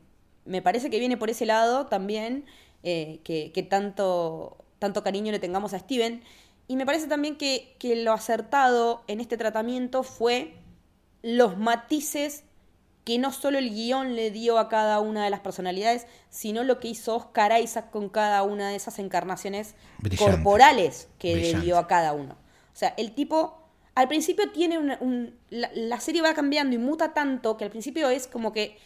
[0.45, 2.45] me parece que viene por ese lado también
[2.83, 6.23] que, que tanto, tanto cariño le tengamos a Steven.
[6.67, 10.55] Y me parece también que, lo acertado en este tratamiento fue
[11.23, 12.45] los matices
[13.05, 16.81] que no solo el guion le dio a cada una de las personalidades, sino lo
[16.81, 19.75] que hizo Oscar Isaac con cada una de esas encarnaciones
[20.19, 22.33] corporales que le dio a cada uno.
[22.73, 23.64] O sea, el tipo
[23.95, 25.39] al principio tiene un...
[25.51, 28.79] la, serie va cambiando y muta tanto que al principio es como que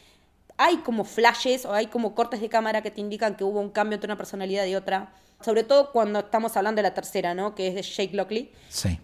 [0.58, 3.70] hay como flashes o hay como cortes de cámara que te indican que hubo un
[3.70, 5.12] cambio entre una personalidad y otra.
[5.40, 7.54] Sobre todo cuando estamos hablando de la tercera, ¿no?
[7.54, 8.52] Que es de Jake Lockley.
[8.68, 8.98] Sí.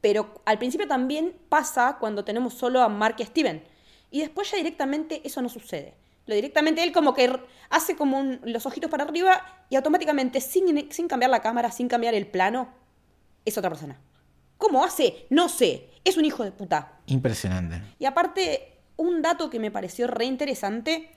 [0.00, 3.64] Pero al principio también pasa cuando tenemos solo a Mark y Steven.
[4.10, 5.94] Y después ya directamente eso no sucede.
[6.26, 7.40] Lo directamente él como que
[7.70, 12.14] hace como los ojitos para arriba y automáticamente, sin, sin cambiar la cámara, sin cambiar
[12.14, 12.68] el plano,
[13.46, 13.98] es otra persona.
[14.58, 15.26] ¿Cómo hace?
[15.30, 15.88] No sé.
[16.04, 17.00] Es un hijo de puta.
[17.06, 17.80] Impresionante.
[17.98, 21.10] Y aparte, un dato que me pareció re interesante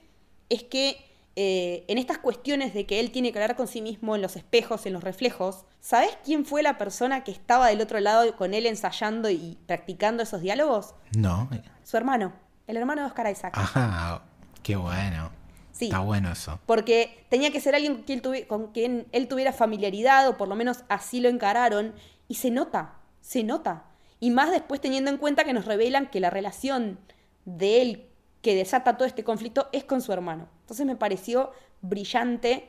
[0.48, 4.14] es que eh, en estas cuestiones de que él tiene que hablar con sí mismo
[4.14, 8.00] en los espejos, en los reflejos, ¿sabes quién fue la persona que estaba del otro
[8.00, 10.94] lado con él ensayando y practicando esos diálogos?
[11.16, 11.48] No.
[11.84, 12.34] Su hermano,
[12.66, 13.54] el hermano de Oscar Isaac.
[13.56, 14.22] Ajá,
[14.62, 15.30] qué bueno.
[15.72, 16.60] Sí, Está bueno eso.
[16.66, 18.04] Porque tenía que ser alguien
[18.46, 21.94] con quien, él tuviera familiaridad, o por lo menos así lo encararon,
[22.28, 23.86] y se nota, se nota.
[24.20, 26.98] Y más después teniendo en cuenta que nos revelan que la relación
[27.46, 28.06] de él
[28.42, 30.48] que desata todo este conflicto es con su hermano.
[30.60, 32.68] Entonces me pareció brillante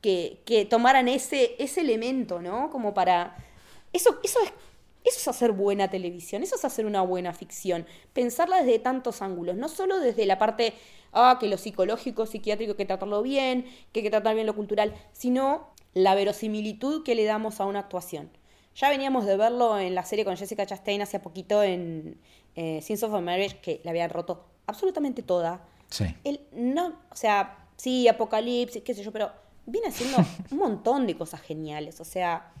[0.00, 2.70] que, tomaran ese, ese elemento, ¿no?
[2.70, 3.36] Como para...
[3.92, 4.52] Eso, eso, es,
[5.04, 7.86] eso es hacer buena televisión, eso es hacer una buena ficción.
[8.12, 10.74] Pensarla desde tantos ángulos, no solo desde la parte,
[11.12, 14.54] ah, que lo psicológico, psiquiátrico hay que tratarlo bien, que hay que tratar bien lo
[14.54, 18.30] cultural, sino la verosimilitud que le damos a una actuación.
[18.76, 22.20] Ya veníamos de verlo en la serie con Jessica Chastain hace poquito en
[22.54, 25.64] eh, Sins of a Marriage, que la habían roto absolutamente toda.
[25.88, 26.04] Sí.
[26.24, 29.30] Él no, o sea, sí, Apocalipsis, qué sé yo, pero
[29.64, 30.18] viene haciendo
[30.50, 32.00] un montón de cosas geniales.
[32.02, 32.52] O sea,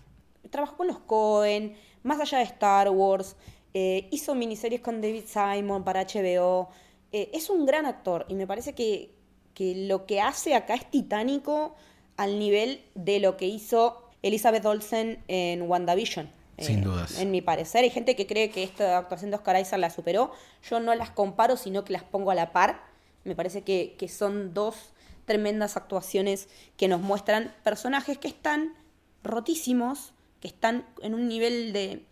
[0.48, 3.36] trabajó con los Cohen, más allá de Star Wars,
[3.74, 6.70] eh, hizo miniseries con David Simon para HBO.
[7.12, 9.10] Eh, es un gran actor y me parece que,
[9.52, 11.74] que lo que hace acá es titánico
[12.16, 16.30] al nivel de lo que hizo Elizabeth Olsen en WandaVision.
[16.58, 17.20] Sin eh, dudas.
[17.20, 20.32] En mi parecer, hay gente que cree que esta actuación de Oscar Isaac la superó.
[20.68, 22.82] Yo no las comparo, sino que las pongo a la par.
[23.24, 24.92] Me parece que, son dos
[25.26, 28.74] tremendas actuaciones que nos muestran personajes que están
[29.22, 32.06] rotísimos, que están en un nivel de,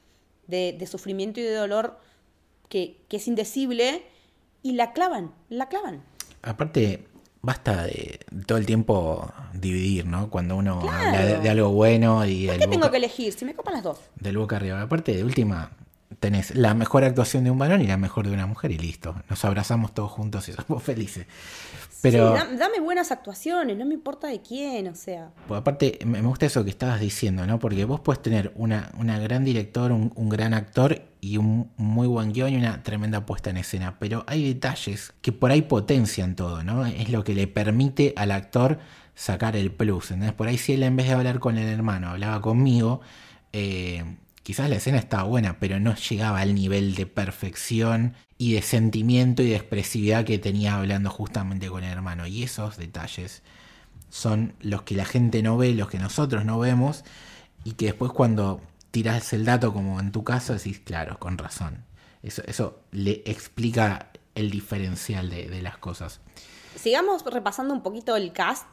[0.47, 2.01] de, sufrimiento y de dolor
[2.69, 4.03] que, que, es indecible
[4.63, 6.03] y la clavan, la clavan.
[6.43, 7.07] Aparte,
[7.41, 9.33] basta de todo el tiempo
[9.65, 10.31] dividir, ¿no?
[10.31, 10.97] Cuando uno Claro.
[11.09, 13.33] habla de, de algo bueno y ¿Por qué tengo boca, que elegir?
[13.33, 13.99] Si me copan las dos.
[14.21, 14.81] del boca arriba.
[14.81, 15.71] Aparte, de última,
[16.21, 19.17] tenés la mejor actuación de un varón y la mejor de una mujer y listo.
[19.29, 21.27] Nos abrazamos todos juntos y somos felices.
[22.03, 25.31] Pero, Sí, dame buenas actuaciones, no me importa de quién, o sea.
[25.49, 27.59] pues, aparte, me gusta eso que estabas diciendo, ¿no?
[27.59, 32.07] Porque vos puedes tener una, una gran director, un, un gran actor y un muy
[32.07, 33.97] buen guion y una tremenda puesta en escena.
[33.99, 36.85] Pero hay detalles que por ahí potencian todo, ¿no?
[36.85, 38.79] Es lo que le permite al actor
[39.15, 40.11] sacar el plus.
[40.11, 43.01] Entonces, por ahí si él en vez de hablar con el hermano hablaba conmigo,
[43.53, 44.05] eh,
[44.43, 49.43] quizás la escena estaba buena, pero no llegaba al nivel de perfección y de sentimiento
[49.43, 52.27] y de expresividad que tenía hablando justamente con el hermano.
[52.27, 53.43] Y esos detalles
[54.11, 57.05] son los que la gente no ve, los que nosotros no vemos,
[57.65, 61.85] y que después cuando tiras el dato, como en tu caso, decís, claro, con razón.
[62.23, 66.21] Eso, le explica el diferencial de las cosas.
[66.77, 68.67] Sigamos repasando un poquito el cast.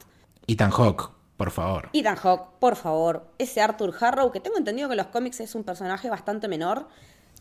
[0.48, 1.90] Ethan Hawke, por favor.
[1.94, 5.56] Ethan Hawke, por favor, ese Arthur Harrow, que tengo entendido que en los cómics es
[5.56, 6.88] un personaje bastante menor,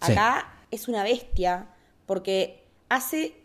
[0.02, 0.12] Sí.
[0.12, 1.68] acá es una bestia,
[2.06, 3.36] porque hace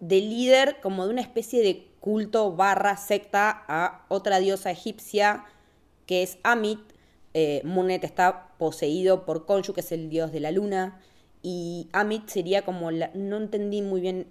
[0.00, 5.44] de líder como de una especie de culto barra secta a otra diosa egipcia,
[6.06, 6.80] que es Amit.
[7.34, 11.00] Eh, Munet está poseído por Khonshu, que es el dios de la luna,
[11.42, 14.26] y Amit sería como la, no entendí muy bien,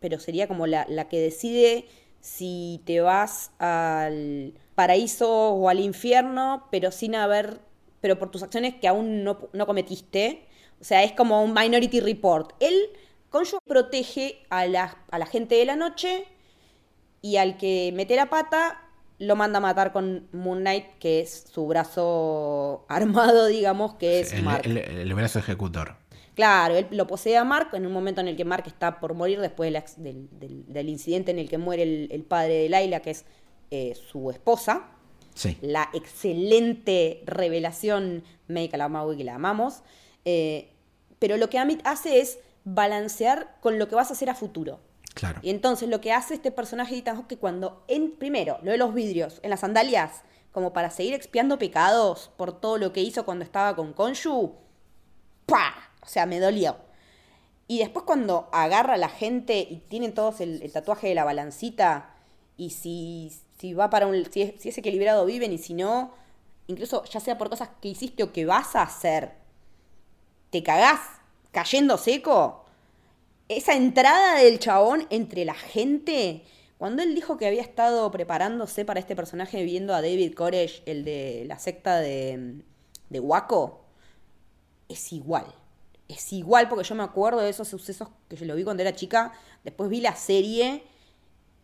[0.00, 1.86] pero sería como la, la que decide
[2.20, 7.60] si te vas al paraíso o al infierno, pero sin haber,
[8.00, 10.46] pero por tus acciones que aún no, no cometiste.
[10.80, 12.52] O sea, es como un minority report.
[12.60, 12.74] Él,
[13.30, 16.26] Khonshu, protege a la, a la gente de la noche
[17.22, 18.82] y al que mete la pata
[19.18, 24.32] lo manda a matar con Moon Knight, que es su brazo armado, digamos, que es
[24.34, 24.62] el, Mark.
[24.66, 25.96] el- el brazo ejecutor.
[26.36, 29.14] Claro, él lo posee a Mark en un momento en el que Mark está por
[29.14, 32.54] morir después del, ex- del- del- del incidente en el que muere el, el padre
[32.62, 33.24] de Laila, que es
[33.70, 34.90] eh, su esposa.
[35.34, 35.56] Sí.
[35.62, 39.82] La excelente revelación médica, la amamos y que la amamos.
[40.26, 40.70] Eh,
[41.18, 44.80] pero lo que Amit hace es balancear con lo que vas a hacer a futuro.
[45.14, 45.40] Claro.
[45.42, 48.72] Y entonces lo que hace este personaje de Ethan Hawke que cuando, en, primero, lo
[48.72, 50.22] de los vidrios, en las sandalias,
[50.52, 54.54] como para seguir expiando pecados por todo lo que hizo cuando estaba con Konshu,
[55.46, 55.72] ¡pah!
[56.06, 56.76] O sea, me dolió.
[57.68, 62.14] Y después cuando agarra a la gente y tienen todos el, tatuaje de la balancita,
[62.56, 64.24] y si, si va para un.
[64.30, 66.14] Si es, si es equilibrado, viven, y si no,
[66.68, 69.32] incluso ya sea por cosas que hiciste o que vas a hacer,
[70.50, 71.00] te cagás
[71.50, 72.64] cayendo seco.
[73.48, 76.44] Esa entrada del chabón entre la gente.
[76.78, 81.04] Cuando él dijo que había estado preparándose para este personaje viendo a David Koresh, el
[81.04, 82.62] de la secta de,
[83.08, 83.80] de Waco,
[84.88, 85.46] es igual.
[86.08, 88.94] Es igual porque yo me acuerdo de esos sucesos que yo lo vi cuando era
[88.94, 89.32] chica.
[89.64, 90.84] Después vi la serie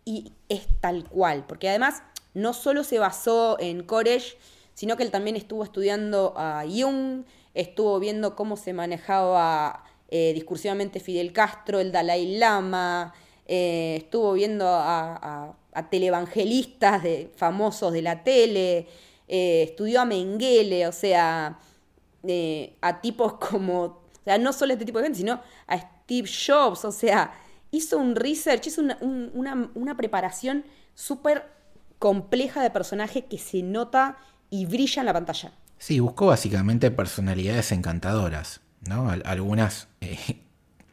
[0.05, 1.45] y es tal cual.
[1.47, 2.03] Porque además
[2.35, 4.37] no solo se basó en Koresh,
[4.75, 7.25] sino que él también estuvo estudiando a Jung,
[7.55, 13.15] estuvo viendo cómo se manejaba eh, discursivamente Fidel Castro, el Dalai Lama,
[13.47, 15.57] eh, estuvo viendo a,
[15.91, 18.87] televangelistas de, famosos de la tele,
[19.27, 21.59] eh, estudió a Mengele, o sea,
[22.83, 26.85] a tipos como, o sea, no solo este tipo de gente, sino a Steve Jobs,
[26.85, 27.33] o sea,
[27.71, 31.45] hizo un research, hizo una, un- una- una preparación súper
[31.99, 34.17] compleja de personaje que se nota
[34.51, 35.53] y brilla en la pantalla.
[35.79, 39.09] Sí, buscó básicamente personalidades encantadoras, ¿no?
[39.11, 40.39] Al- algunas eh,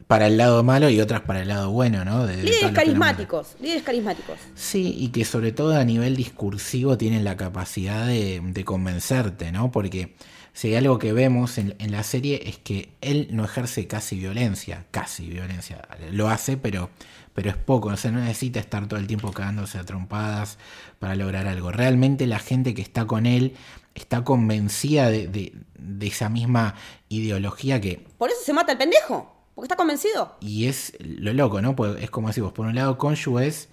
[0.06, 2.26] para el lado malo y otras para el lado bueno, ¿no?
[2.26, 4.38] De- de Líderes carismáticos, líderes carismáticos.
[4.54, 9.70] Sí, y que sobre todo a nivel discursivo tienen la capacidad de, de convencerte, ¿no?
[9.70, 10.16] Porque
[10.52, 14.18] si hay algo que vemos en, en la serie es que él no ejerce casi
[14.18, 15.82] violencia, casi violencia.
[16.12, 16.90] Lo hace, pero,
[17.34, 20.58] pero es poco, o sea, no necesita estar todo el tiempo cagándose a trompadas
[20.98, 21.70] para lograr algo.
[21.72, 23.54] Realmente la gente que está con él
[23.94, 26.74] está convencida de, de- de esa misma
[27.08, 30.36] ideología que Por eso se mata el pendejo, porque está convencido.
[30.40, 31.74] y es lo loco, ¿no?
[31.76, 33.68] Pues es como decimos, por un lado, Konshu es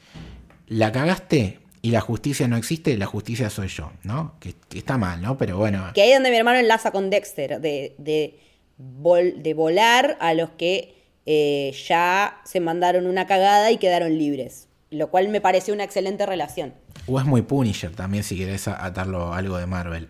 [0.68, 4.36] la cagaste y la justicia no existe, la justicia soy yo, ¿no?
[4.40, 5.38] Que, que está mal, ¿no?
[5.38, 8.40] Pero bueno, Que ahí es donde mi hermano enlaza con Dexter, de, de,
[8.78, 10.96] vol- de volar a los que
[11.26, 14.68] eh, ya se mandaron una cagada y quedaron libres.
[14.90, 16.74] Lo cual me pareció una excelente relación.
[17.08, 20.10] o es muy Punisher también, si querés atarlo a algo de Marvel.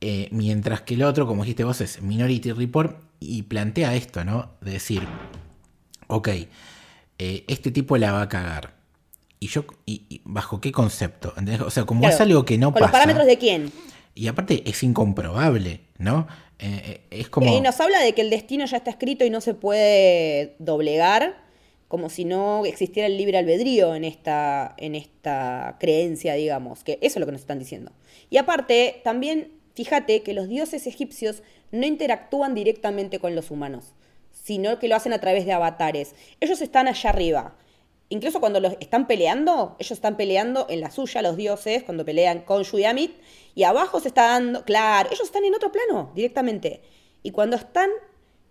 [0.00, 4.50] Eh, mientras que el otro, como dijiste vos, es Minority Report y plantea esto, ¿no?
[4.60, 5.02] De decir,
[6.08, 6.28] ok,
[7.18, 8.74] eh, este tipo la va a cagar.
[9.40, 11.28] ¿Y yo, y, y bajo qué concepto?
[11.36, 11.60] ¿Entendés?
[11.60, 12.84] O sea, como Claro, es algo que no ¿Con pasa.
[12.84, 13.72] los parámetros de quién?
[14.14, 16.26] Y aparte es incomprobable, ¿no?
[16.58, 17.52] Eh, eh, es como.
[17.54, 21.42] Y nos habla de que el destino ya está escrito y no se puede doblegar,
[21.88, 27.18] como si no existiera el libre albedrío en esta, en esta creencia, digamos, que eso
[27.18, 27.92] es lo que nos están diciendo.
[28.30, 31.42] Y aparte, también fíjate que los dioses egipcios
[31.72, 33.92] no interactúan directamente con los humanos,
[34.32, 36.14] sino que lo hacen a través de avatares.
[36.40, 37.56] Ellos están allá arriba.
[38.14, 42.42] Incluso cuando los están peleando, ellos están peleando en la suya, los dioses, cuando pelean
[42.42, 43.10] con Shuyamit,
[43.56, 46.80] y abajo se está dando, claro, ellos están en otro plano directamente.
[47.24, 47.90] Y cuando están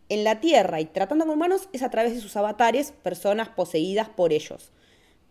[0.09, 4.09] en la Tierra y tratando con humanos es a través de sus avatares, personas poseídas
[4.09, 4.73] por ellos.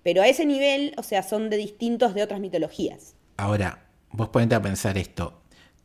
[0.02, 3.14] Pero a ese nivel, o sea, son de distintos de otras mitologías.
[3.36, 5.42] Ahora, vos ponete a pensar esto.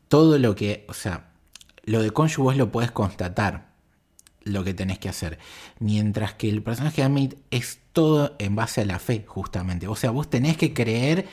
[0.08, 1.32] Todo lo que, o sea,
[1.84, 3.67] lo de Konshu vos lo podés constatar,
[4.48, 5.38] lo que tenés que hacer.
[5.80, 9.88] Mientras que el personaje de Amit es todo en base a la fe, justamente.
[9.88, 11.26] O sea, vos tenés que creer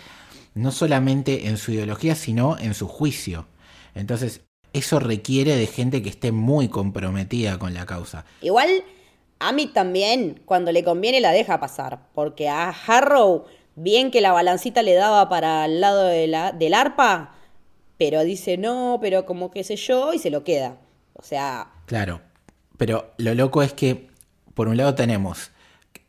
[0.55, 3.46] no solamente en su ideología, sino en su juicio.
[3.94, 8.24] Entonces, eso requiere de gente que esté muy comprometida con la causa.
[8.40, 8.85] Igual,
[9.38, 12.00] Amit también, cuando le conviene, la deja pasar.
[12.14, 13.44] Porque a Harrow,
[13.77, 17.35] bien que la balancita le daba para el lado de la, del arpa,
[17.98, 20.79] pero dice no, pero como qué sé yo, y se lo queda.
[21.14, 21.70] O sea.
[21.87, 22.20] Claro.
[22.76, 24.08] Pero lo loco es que,
[24.54, 25.50] por un lado, tenemos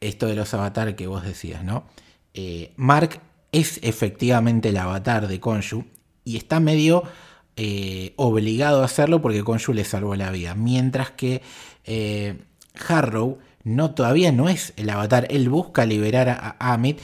[0.01, 1.85] esto de los avatares que vos decías, ¿no?
[2.33, 5.85] Eh, Mark es efectivamente el avatar de Konshu
[6.25, 7.03] y está medio
[7.55, 10.55] eh, obligado a hacerlo porque Konshu le salvó la vida.
[10.55, 11.41] Mientras que
[11.85, 12.37] eh,
[12.87, 15.27] Harrow no, todavía no es el avatar.
[15.29, 16.99] Él busca liberar a, Amit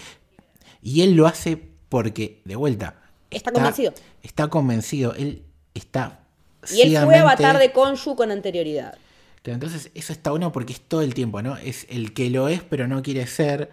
[0.82, 2.96] y él lo hace porque, de vuelta,
[3.30, 3.94] está, convencido.
[4.22, 5.14] Está convencido.
[5.14, 5.44] Él
[5.74, 6.20] está.
[6.70, 8.98] Y él fue avatar de Konshu con anterioridad.
[9.44, 11.58] Entonces, eso está bueno porque es todo el tiempo, ¿no?
[11.58, 13.72] Es el que lo es, pero no quiere ser.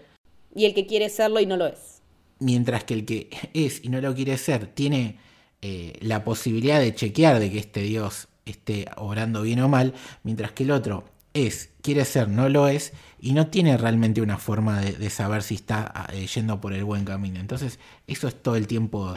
[0.54, 2.02] Y el que quiere serlo y no lo es.
[2.38, 5.18] Mientras que el que es y no lo quiere ser tiene
[5.60, 10.52] eh, la posibilidad de chequear de que este Dios esté obrando bien o mal, mientras
[10.52, 11.04] que el otro
[11.34, 15.56] es, quiere ser, no lo es, y no tiene realmente una forma de, saber si
[15.56, 17.40] está ah, eh, yendo por el buen camino.
[17.40, 19.14] Entonces, eso es todo el tiempo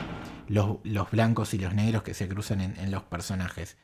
[0.47, 0.79] los,
[1.11, 3.77] blancos y los negros que se cruzan en, los personajes.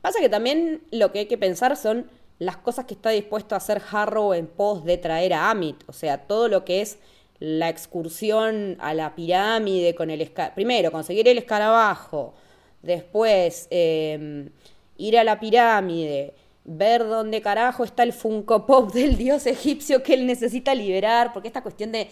[0.00, 3.58] Pasa que también lo que hay que pensar son las cosas que está dispuesto a
[3.58, 5.76] hacer Harrow en pos de traer a Amit.
[5.86, 6.98] O sea, todo lo que es
[7.38, 12.34] la excursión a la pirámide con el primero conseguir el escarabajo,
[12.82, 14.50] después em,
[14.96, 16.34] ir a la pirámide,
[16.64, 21.48] ver dónde carajo está el Funko Pop del dios egipcio que él necesita liberar, porque
[21.48, 22.08] esta cuestión de,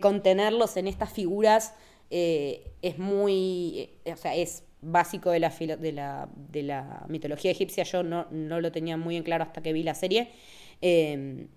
[0.00, 1.74] contenerlos en estas figuras
[2.10, 7.50] eh, es muy, eh, o sea, es básico de la, de la, de la mitología
[7.50, 10.30] egipcia, yo no, no, lo tenía muy en claro hasta que vi la serie.
[10.80, 11.48] Em,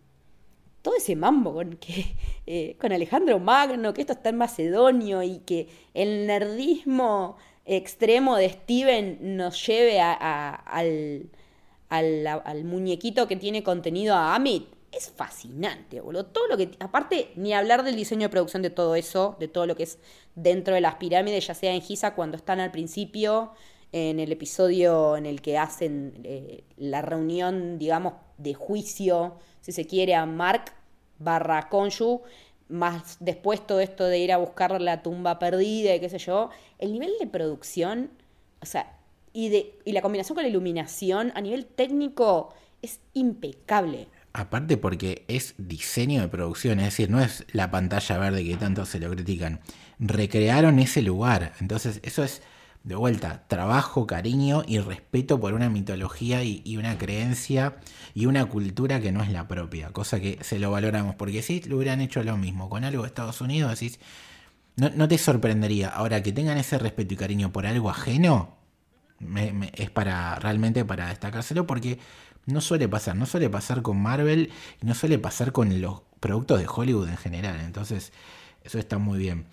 [0.82, 2.06] todo ese mambo con, que,
[2.48, 8.50] eh, con Alejandro Magno, que esto está en macedonio y que el nerdismo extremo de
[8.50, 11.30] Steven nos lleve al,
[11.90, 14.66] al, muñequito que tiene contenido a Amit.
[14.92, 16.26] Es fascinante, boludo.
[16.26, 16.72] Todo lo que.
[16.80, 20.00] Aparte, ni hablar del diseño de producción de todo eso, de todo lo que es
[20.36, 23.52] dentro de las pirámides, ya sea en Giza cuando están al principio,
[23.92, 29.86] en el episodio en el que hacen eh, la reunión, digamos, de juicio si se
[29.86, 30.74] quiere, a Mark
[31.20, 32.22] barra Konshu,
[32.70, 36.50] más después todo esto de ir a buscar la tumba perdida y qué sé yo,
[36.78, 38.12] el nivel de producción,
[38.62, 38.98] o sea,
[39.34, 44.08] y, de, y la combinación con la iluminación a nivel técnico es impecable.
[44.40, 48.86] Aparte porque es diseño de producción, es decir, no es la pantalla verde que tanto
[48.86, 49.60] se lo critican.
[50.00, 52.42] Recrearon ese lugar, entonces eso es
[52.86, 57.76] de vuelta, trabajo, cariño y respeto por una mitología y, una creencia
[58.14, 61.60] y una cultura que no es la propia, cosa que se lo valoramos, porque si
[61.64, 64.00] lo hubieran hecho lo mismo con algo de Estados Unidos, decís,
[64.78, 65.90] no, te sorprendería.
[65.90, 68.56] Ahora, que tengan ese respeto y cariño por algo ajeno,
[69.74, 72.00] es para realmente para destacárselo, porque
[72.46, 76.68] no suele pasar, no suele pasar con Marvel no suele pasar con los productos de
[76.68, 78.12] Hollywood en general, entonces
[78.64, 79.46] eso está muy bien.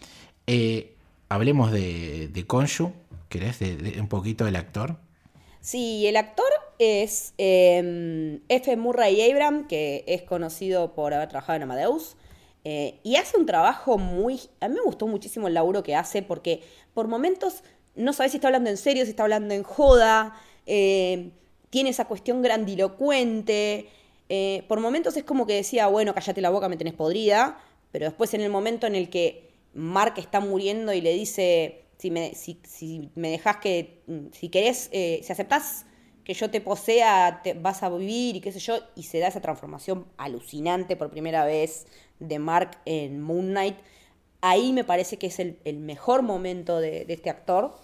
[0.46, 0.94] Eh,
[1.28, 2.92] hablemos de, de Konshu,
[3.28, 4.96] ¿Querés de, un poquito del actor?
[5.60, 6.46] Sí, el actor
[6.78, 8.76] es em, F.
[8.76, 12.16] Murray Abram, que es conocido por haber trabajado en Amadeus.
[12.64, 14.40] Eh, y hace un trabajo muy...
[14.60, 16.62] A mí me gustó muchísimo el laburo que hace porque
[16.94, 17.62] por momentos
[17.94, 20.34] no sabes si está hablando en serio, si está hablando en joda.
[20.66, 21.30] Eh,
[21.70, 23.88] tiene esa cuestión grandilocuente.
[24.28, 27.58] Eh, por momentos es como que decía, bueno, cállate la boca, me tenés podrida.
[27.92, 32.10] Pero después en el momento en el que Mark está muriendo y le dice, si
[32.10, 35.86] me, si, si me dejas que, mm, si querés, eh, si aceptás
[36.24, 39.28] que yo te posea, te vas a vivir y qué sé yo, y se da
[39.28, 41.86] esa transformación alucinante por primera vez
[42.18, 43.76] de Mark en Moon Knight,
[44.40, 47.76] ahí me parece que es el, mejor momento de, este actor.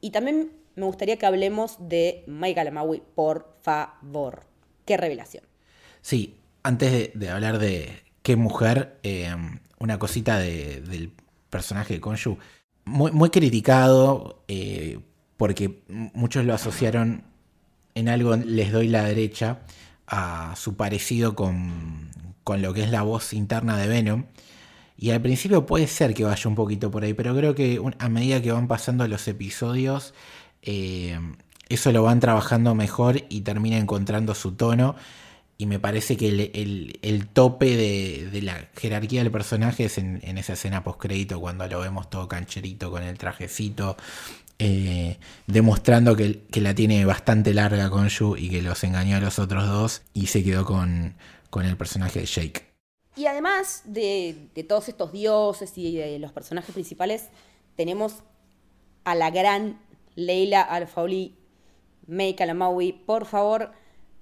[0.00, 4.44] Y también me gustaría que hablemos de Michael Amawi, por favor.
[4.84, 5.44] Qué revelación.
[6.00, 9.34] Sí, antes de, hablar de qué mujer, eh,
[9.78, 11.12] una cosita del
[11.50, 12.38] personaje de Konshu,
[12.84, 15.00] muy, muy criticado eh,
[15.36, 17.24] porque muchos lo asociaron
[17.94, 19.60] en algo, les doy la derecha,
[20.06, 22.10] a su parecido con,
[22.44, 24.24] con lo que es la voz interna de Venom.
[24.96, 28.08] Y al principio puede ser que vaya un poquito por ahí, pero creo que a
[28.08, 30.14] medida que van pasando los episodios,
[30.70, 31.18] eh,
[31.70, 34.96] eso lo van trabajando mejor y termina encontrando su tono.
[35.56, 40.84] Y me parece que el, tope de, la jerarquía del personaje es en, esa escena
[40.84, 43.96] post-crédito, cuando lo vemos todo cancherito con el trajecito,
[44.58, 49.38] eh, demostrando que, la tiene bastante larga con Yu y que los engañó a los
[49.38, 51.16] otros dos y se quedó con,
[51.60, 52.66] el personaje de Jake.
[53.16, 57.30] Y además de, todos estos dioses y de los personajes principales,
[57.74, 58.22] tenemos
[59.04, 59.87] a la gran
[60.18, 61.36] Leila Al-Fauli
[62.06, 62.92] May Kalamaui.
[62.92, 63.70] Por favor,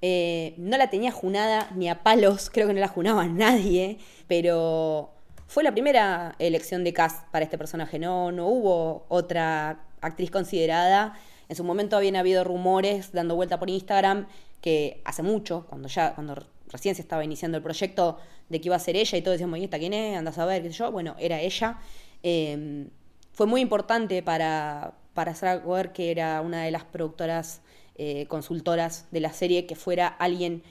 [0.03, 5.11] eh, no la tenía junada ni a palos, creo que no la junaba nadie, pero
[5.47, 7.99] fue la primera elección de cast para este personaje.
[7.99, 11.15] No, no hubo otra actriz considerada.
[11.49, 14.27] En su momento habían habido rumores dando vuelta por Instagram
[14.61, 16.37] que hace mucho, cuando ya, cuando
[16.69, 18.19] recién se estaba iniciando el proyecto,
[18.49, 20.17] de que iba a ser ella y todos decíamos, ¿y esta quién es?
[20.19, 20.93] Anda a saber, qué sé yo.
[20.93, 21.79] Bueno, era ella.
[22.23, 22.91] Em,
[23.33, 25.63] fue muy importante para, para Sarah
[25.93, 27.63] que era una de las productoras
[27.97, 30.63] eh, consultoras de la serie, que fuera alguien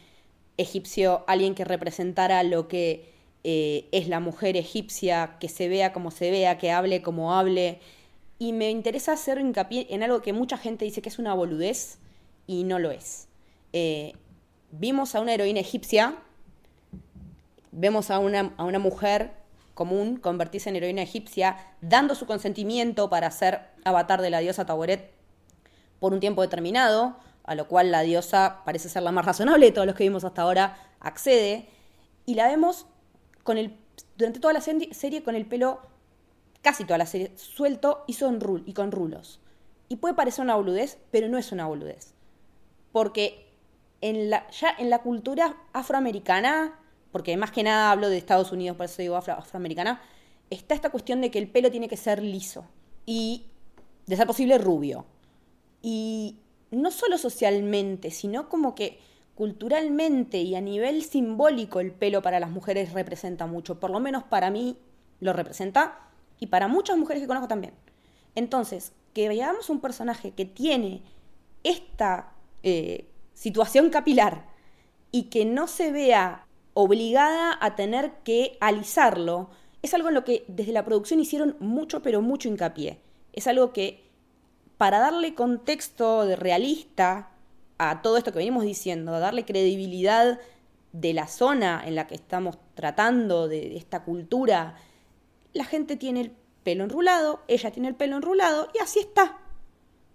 [0.58, 3.12] egipcio, alguien que representara lo que
[3.44, 7.80] eh, es la mujer egipcia, que se vea como se vea, que hable como hable.
[8.38, 11.98] Y me interesa hacer hincapié en algo que mucha gente dice que es una boludez
[12.46, 13.28] y no lo es.
[13.74, 14.14] Eh,
[14.72, 16.16] vimos a una heroína egipcia,
[17.72, 19.32] vemos a una, a una mujer
[19.76, 25.12] común convertirse en heroína egipcia, dando su consentimiento para ser avatar de la diosa Taboret
[26.00, 29.72] por un tiempo determinado, a lo cual la diosa parece ser la más razonable de
[29.72, 31.70] todos los que vimos hasta ahora, accede,
[32.26, 32.88] y la vemos
[33.44, 33.78] con el,
[34.18, 35.82] durante toda la serie con el pelo,
[36.62, 39.40] casi toda la serie, suelto y, son, y con rulos.
[39.90, 42.14] Y puede parecer una boludez, pero no es una boludez.
[42.92, 43.46] Porque
[44.02, 46.80] en la, ya en la cultura afroamericana,
[47.16, 50.02] porque más que nada hablo de Estados Unidos, por eso digo afroamericana,
[50.50, 52.66] está esta cuestión de que el pelo tiene que ser liso
[53.06, 53.46] y,
[54.06, 55.06] de ser posible, rubio.
[55.82, 56.40] Y
[56.72, 59.00] no solo socialmente, sino como que
[59.34, 63.80] culturalmente y a nivel simbólico el pelo para las mujeres representa mucho.
[63.80, 64.78] Por lo menos para mí
[65.22, 67.76] lo representa y para muchas mujeres que conozco también.
[68.36, 71.02] Entonces, que veamos un personaje que tiene
[71.64, 74.48] esta eh, situación capilar
[75.12, 76.46] y que no se vea
[76.76, 79.50] obligada a tener que alisarlo,
[79.82, 83.00] es algo en lo que desde la producción hicieron mucho, pero mucho hincapié.
[83.34, 84.04] Es algo que
[84.78, 87.32] para darle contexto de realista
[87.78, 90.40] a todo esto que venimos diciendo, darle credibilidad
[90.92, 94.76] de la zona en la que estamos tratando, de esta cultura,
[95.54, 96.32] la gente tiene el
[96.64, 99.38] pelo enrulado, ella tiene el pelo enrulado y así está.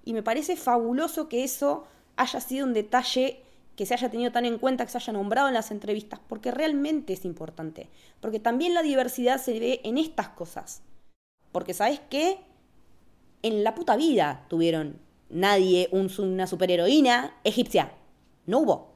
[0.04, 1.86] Y me parece fabuloso que eso
[2.16, 3.44] haya sido un detalle
[3.80, 6.50] que se haya tenido tan en cuenta, que se haya nombrado en las entrevistas, porque
[6.50, 7.88] realmente es importante.
[8.20, 10.82] Porque también la diversidad se ve en estas cosas.
[11.50, 12.40] Porque sabes qué?
[13.42, 15.00] en la puta vida tuvieron
[15.30, 17.90] nadie una superheroína egipcia.
[18.44, 18.90] No hubo.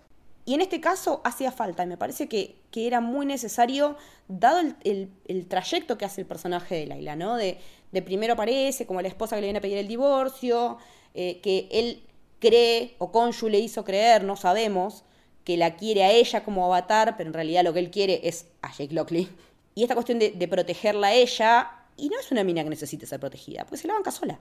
[0.44, 3.96] Y en este caso hacía falta, y me parece que, era muy necesario,
[4.28, 7.36] dado el, trayecto que hace el personaje de Laila, ¿no?
[7.36, 7.58] De,
[8.04, 10.76] primero aparece como la esposa que le viene a pedir el divorcio,
[11.14, 12.02] eh, que él
[12.44, 15.04] cree, o Konshu le hizo creer, no sabemos,
[15.44, 18.46] que la quiere a ella como avatar, pero en realidad lo que él quiere es
[18.62, 19.28] a Jake Lockley.
[19.74, 23.06] Y esta cuestión de, de protegerla a ella y no es una mina que necesite
[23.06, 24.38] ser protegida, pues se la banca sola.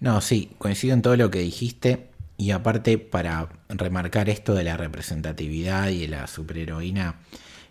[0.00, 2.08] No, sí, coincido en todo lo que dijiste.
[2.38, 7.20] Y aparte, para remarcar esto de la representatividad y de la superheroína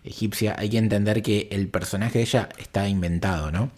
[0.02, 3.70] egipcia, hay que entender que el personaje de ella está inventado, ¿no?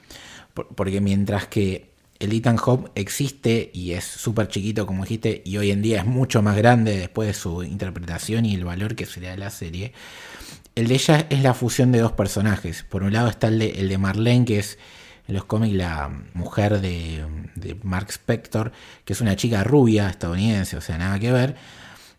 [0.54, 5.70] Porque mientras que el Ethan Hope existe y es súper chiquito, como dijiste, y hoy
[5.70, 9.20] en día es mucho más grande después de su interpretación y el valor que se
[9.20, 9.92] le da a la serie,
[10.74, 12.84] el de ella es la fusión de dos personajes.
[12.84, 14.78] Por un lado está el de, Marlene, que es
[15.26, 17.24] en los cómics la mujer de,
[17.82, 18.72] Mark Spector,
[19.04, 21.56] que es una chica rubia estadounidense, o sea, nada que ver.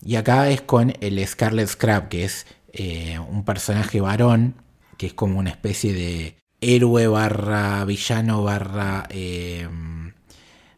[0.03, 4.55] Y acá es con el Scarlet Scrap, que es eh, un personaje varón,
[4.97, 9.67] que es como una especie de héroe barra villano barra eh,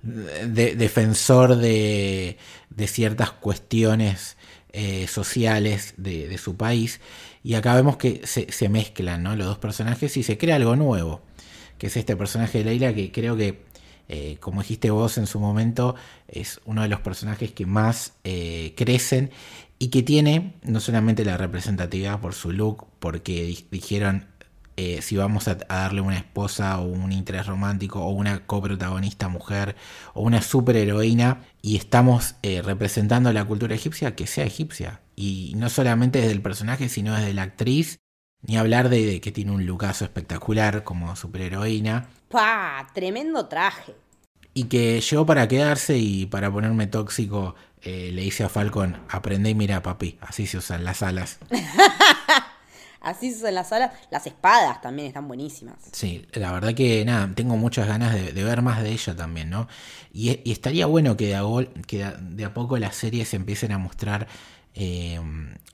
[0.03, 2.37] defensor de,
[2.87, 4.37] ciertas cuestiones
[4.73, 6.99] eh, sociales de, su país.
[7.43, 11.21] Y acá vemos que se, mezclan los dos personajes y se crea algo nuevo,
[11.77, 13.71] que es este personaje de Leila que creo que
[14.13, 15.95] eh, como dijiste vos en su momento,
[16.27, 19.31] es uno de los personajes que más eh, crecen
[19.79, 24.27] y que tiene no solamente la representatividad por su look, porque dijeron
[24.81, 29.75] eh, si vamos a, darle una esposa o un interés romántico o una coprotagonista mujer
[30.13, 35.01] o una superheroína y estamos representando la cultura egipcia, que sea egipcia.
[35.15, 37.99] Y no solamente desde el personaje, sino desde la actriz
[38.41, 42.07] ni hablar de que tiene un lucaso espectacular como superheroína.
[42.29, 42.87] ¡Pah!
[42.93, 43.95] Tremendo traje.
[44.53, 49.49] Y que llegó para quedarse y para ponerme tóxico eh, le hice a Falcon, aprende
[49.49, 51.39] y mira papi, así se usan las alas.
[53.01, 53.91] así usan las alas.
[54.09, 55.75] Las espadas también están buenísimas.
[55.91, 59.67] Sí, la verdad que nada, tengo muchas ganas de, ver más de ella también, ¿no?
[60.13, 61.43] Y, estaría bueno que de, a,
[61.87, 64.27] que de a poco las series empiecen a mostrar
[64.73, 65.19] eh,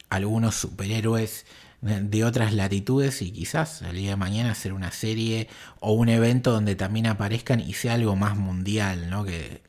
[0.09, 1.45] algunos superhéroes
[1.81, 5.47] de otras latitudes y quizás el día de mañana hacer una serie
[5.79, 9.23] o un evento donde también aparezcan y sea algo más mundial, ¿no?
[9.23, 9.61] Que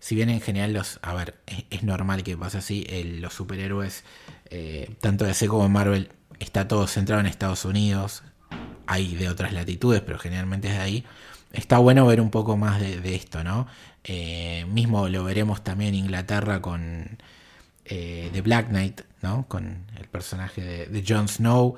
[0.00, 1.36] si bien en general los, a ver,
[1.70, 2.86] es, normal que pase así,
[3.20, 4.02] los superhéroes,
[4.50, 6.10] eh, tanto de DC como Marvel,
[6.42, 8.22] está todo centrado en Estados Unidos,
[8.86, 11.04] hay de otras latitudes, pero generalmente es de ahí.
[11.52, 13.66] Está bueno ver un poco más de, esto, ¿no?
[14.04, 17.18] Eh, mismo lo veremos también en Inglaterra con
[17.84, 19.46] eh, The Black Knight, ¿no?
[19.48, 21.76] Con el personaje de, Jon Snow.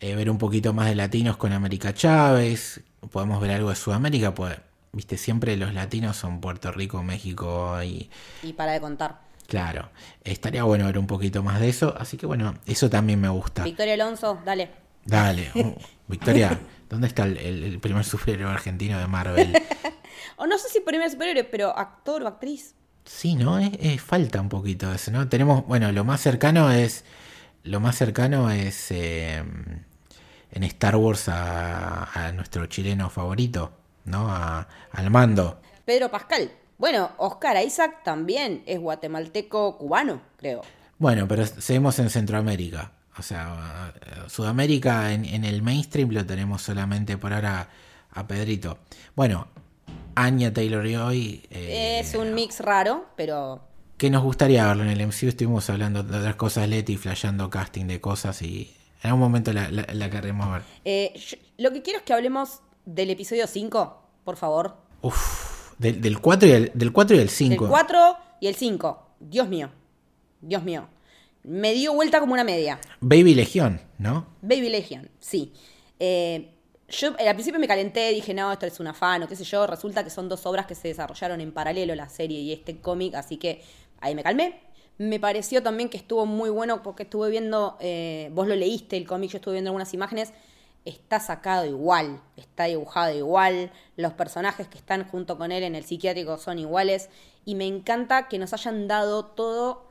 [0.00, 2.82] Eh, ver un poquito más de latinos con América Chávez.
[3.10, 4.56] Podemos ver algo de Sudamérica, pues,
[4.92, 8.10] viste, siempre los latinos son Puerto Rico, México y...
[8.42, 9.27] Y para de contar.
[9.48, 9.88] Claro,
[10.24, 13.64] estaría bueno ver un poquito más de eso, así que bueno, eso también me gusta.
[13.64, 14.70] Victoria Alonso, dale.
[15.06, 15.74] Dale, uh,
[16.06, 19.54] Victoria, ¿dónde está el, primer superhéroe argentino de Marvel?
[20.36, 22.74] o no sé si primer superhéroe, pero actor o actriz.
[23.06, 23.58] Sí, ¿no?
[23.58, 25.30] Es, falta un poquito eso, ¿no?
[25.30, 27.06] Tenemos, bueno, lo más cercano es,
[27.62, 29.42] lo más cercano es eh,
[30.50, 33.72] en Star Wars a, nuestro chileno favorito,
[34.04, 34.30] ¿no?
[34.30, 35.62] A, al mando.
[35.86, 36.52] Pedro Pascal.
[36.78, 40.62] Bueno, Oscar Isaac también es guatemalteco cubano, creo.
[40.98, 42.92] Bueno, pero seguimos en Centroamérica.
[43.18, 43.92] O sea,
[44.28, 47.68] Sudamérica en, en el mainstream lo tenemos solamente por ahora
[48.12, 48.78] a Pedrito.
[49.16, 49.48] Bueno,
[50.14, 51.42] Anya Taylor Joy.
[51.50, 53.62] Eh, es un mix raro, pero.
[53.96, 55.26] Que nos gustaría verlo en el MCU.
[55.28, 58.72] Estuvimos hablando de otras cosas, Leti, flasheando casting de cosas y
[59.02, 60.62] en algún momento la, la, queremos ver.
[60.84, 61.20] Eh,
[61.56, 64.76] lo que quiero es que hablemos del episodio 5, por favor.
[65.02, 67.64] Uf, del, 4 y el, del 4 y el 5.
[67.64, 69.06] El 4 y el 5.
[69.20, 69.70] Dios mío.
[70.40, 70.88] Dios mío.
[71.42, 72.80] Me dio vuelta como una media.
[73.00, 74.26] Baby Legión, ¿no?
[74.42, 75.52] Baby Legión, sí.
[75.98, 76.54] Eh,
[76.88, 79.66] yo al principio me calenté, dije, no, esto es un afán o qué sé yo.
[79.66, 83.14] Resulta que son dos obras que se desarrollaron en paralelo, la serie y este cómic,
[83.14, 83.62] así que
[84.00, 84.60] ahí me calmé.
[84.96, 89.06] Me pareció también que estuvo muy bueno porque estuve viendo, eh, vos lo leíste el
[89.06, 90.32] cómic, yo estuve viendo algunas imágenes,
[90.84, 95.84] está sacado igual, está dibujado igual, los personajes que están junto con él en el
[95.84, 97.10] psiquiátrico son iguales
[97.44, 99.90] y me encanta que nos hayan dado todo,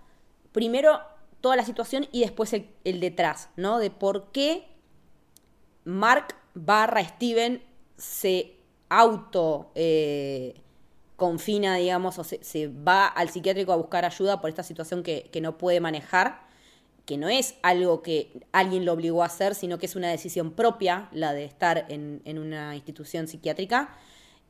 [0.52, 1.00] primero
[1.42, 3.80] toda la situación y después el, detrás, ¿no?
[3.80, 4.68] De por qué
[5.84, 7.64] Mark barra Steven
[7.98, 8.56] se
[8.90, 10.62] auto eh,
[11.18, 15.58] confina, digamos, o se, va al psiquiátrico a buscar ayuda por esta situación que, no
[15.58, 16.47] puede manejar,
[17.08, 20.52] que no es algo que alguien lo obligó a hacer, sino que es una decisión
[20.52, 23.98] propia la de estar en, una institución psiquiátrica.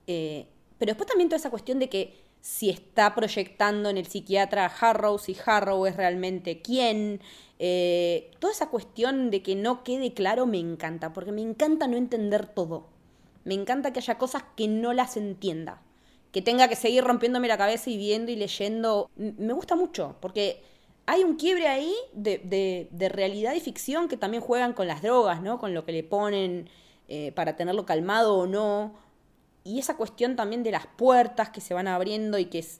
[0.07, 0.47] Eh,
[0.79, 4.69] pero después también toda esa cuestión de que si está proyectando en el psiquiatra a
[4.69, 7.21] Harrow, si Harrow es realmente quién,
[7.59, 11.95] eh, toda esa cuestión de que no quede claro me encanta, porque me encanta no
[11.95, 12.87] entender todo.
[13.43, 15.83] Me encanta que haya cosas que no las entienda.
[16.31, 19.11] Que tenga que seguir rompiéndome la cabeza y viendo y leyendo.
[19.15, 20.63] Me gusta mucho, porque
[21.07, 25.41] hay un quiebre ahí de, de, realidad y ficción que también juegan con las drogas,
[25.41, 25.57] ¿no?
[25.57, 26.69] Con lo que le ponen
[27.07, 28.93] eh, para tenerlo calmado o no.
[29.63, 32.79] Y esa cuestión también de las puertas que se van abriendo y que es,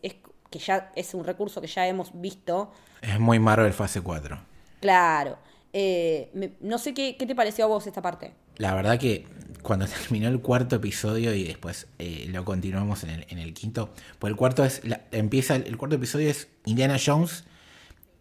[0.49, 2.73] que ya es un recurso que ya hemos visto.
[3.01, 4.38] Es muy Marvel fase 4.
[4.82, 5.38] Claro.
[5.71, 8.34] Eh, no sé qué, te pareció a vos esta parte.
[8.57, 9.25] La verdad que
[9.61, 13.93] cuando terminó el cuarto episodio y después eh, lo continuamos en el, en el, quinto,
[14.19, 17.45] pues el cuarto es empieza el, cuarto episodio es Indiana Jones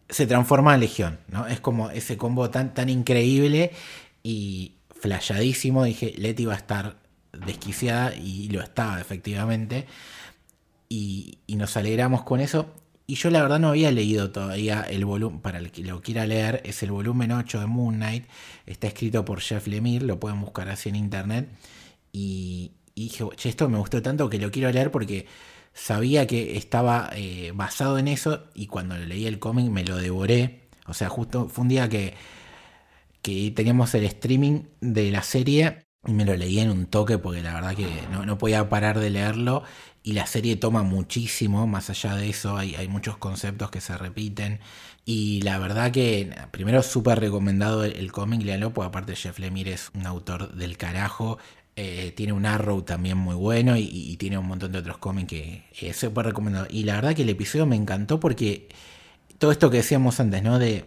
[0.09, 1.47] se transforma en Legión, ¿no?
[1.47, 3.71] Es como ese combo tan tan increíble
[4.23, 5.83] y flayadísimo.
[5.83, 6.97] Dije, Leti va a estar
[7.45, 9.85] desquiciada y lo estaba efectivamente.
[10.89, 12.73] Y, y nos alegramos con eso.
[13.09, 16.25] Y yo la verdad no había leído todavía el volumen, para el que lo quiera
[16.25, 18.25] leer, es el volumen 8 de Moon Knight,
[18.65, 21.47] está escrito por Jeff Lemire, lo pueden buscar así en internet.
[22.11, 25.25] Y, dije, che, esto me gustó tanto que lo quiero leer porque
[25.77, 30.69] sabía que estaba eh, basado en eso y cuando leí el cómic me lo devoré.
[30.87, 32.15] O sea, justo fue un día que,
[33.21, 37.53] que teníamos el streaming de la serie me lo leí en un toque porque la
[37.53, 39.63] verdad que no, no podía parar de leerlo
[40.03, 43.97] y la serie toma muchísimo, más allá de eso hay, hay muchos conceptos que se
[43.97, 44.59] repiten
[45.05, 49.91] y la verdad que primero súper recomendado el, cómic, léanlo, porque aparte Jeff Lemire es
[49.95, 51.39] un autor del carajo,
[51.77, 55.29] eh, tiene un Arrow también muy bueno y, y tiene un montón de otros cómics
[55.29, 56.65] que es súper recomendado.
[56.69, 58.67] Y la verdad que el episodio me encantó porque
[59.37, 60.57] todo esto que decíamos antes, ¿no?
[60.57, 60.85] De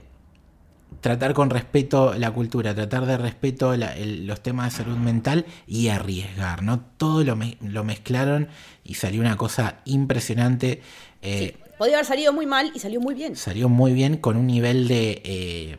[1.01, 5.47] tratar con respeto la cultura, tratar de respeto la, el, los temas de salud mental
[5.67, 6.81] y arriesgar, ¿no?
[6.81, 8.49] Todo lo, me, lo mezclaron
[8.85, 10.83] y salió una cosa impresionante.
[11.23, 13.37] Eh, sí, podía haber salido muy mal y salió muy bien.
[13.37, 15.23] Salió muy bien con un nivel de...
[15.25, 15.79] Eh,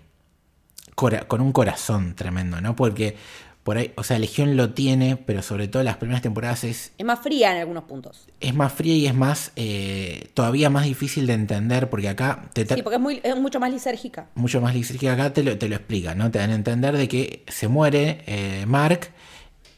[0.96, 2.76] cora, con un corazón tremendo, ¿no?
[2.76, 3.18] Porque
[3.64, 6.94] por ahí, o sea, Legión lo tiene, pero sobre todo las primeras temporadas es...
[6.98, 8.28] Es más fría en algunos puntos.
[8.40, 12.50] Es más fría y es más, eh, todavía más difícil de entender, porque acá...
[12.54, 14.30] Te sí, porque es, muy, es, mucho más lisérgica.
[14.34, 16.32] Mucho más lisérgica acá te lo, te lo explica, ¿no?
[16.32, 19.12] Te dan a entender de que se muere eh, Mark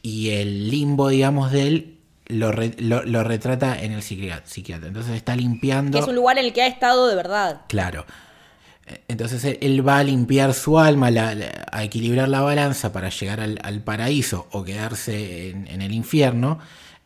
[0.02, 4.88] y el limbo, digamos, de él lo, re, lo, lo, retrata en el psiquiatra.
[4.88, 5.98] Entonces está limpiando...
[5.98, 7.62] Que es un lugar en el que ha estado de verdad.
[7.68, 8.06] Claro.
[9.08, 11.10] Entonces él va a limpiar su alma,
[11.72, 16.60] a equilibrar la balanza para llegar al, paraíso o quedarse en, en el infierno,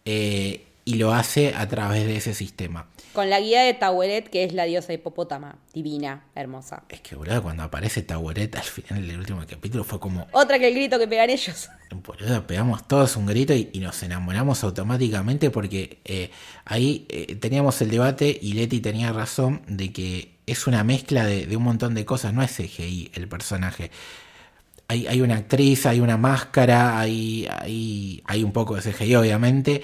[0.05, 2.87] eh, y lo hace a través de ese sistema.
[3.17, 6.83] Con la guía de Taweret, que es la diosa hipopótama, divina, hermosa.
[6.87, 10.27] Es que, boludo, cuando aparece Taweret al final del último capítulo fue como...
[10.33, 11.67] Otra que el grito que pegan ellos.
[12.05, 16.29] Boludo, pegamos todos un grito y, y nos enamoramos automáticamente porque eh,
[16.63, 21.47] ahí eh, teníamos el debate y Leti tenía razón de que es una mezcla de,
[21.47, 23.89] de un montón de cosas, no es CGI el personaje.
[24.89, 29.81] Hay, hay, una actriz, hay una máscara, hay, hay, hay un poco de CGI obviamente,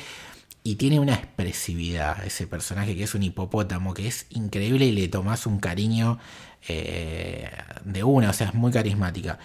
[0.64, 5.08] y tiene una expresividad ese personaje que es un hipopótamo, que es increíble y le
[5.10, 6.20] tomas un cariño
[6.68, 7.50] eh,
[7.84, 9.40] de una, o sea, es muy carismática.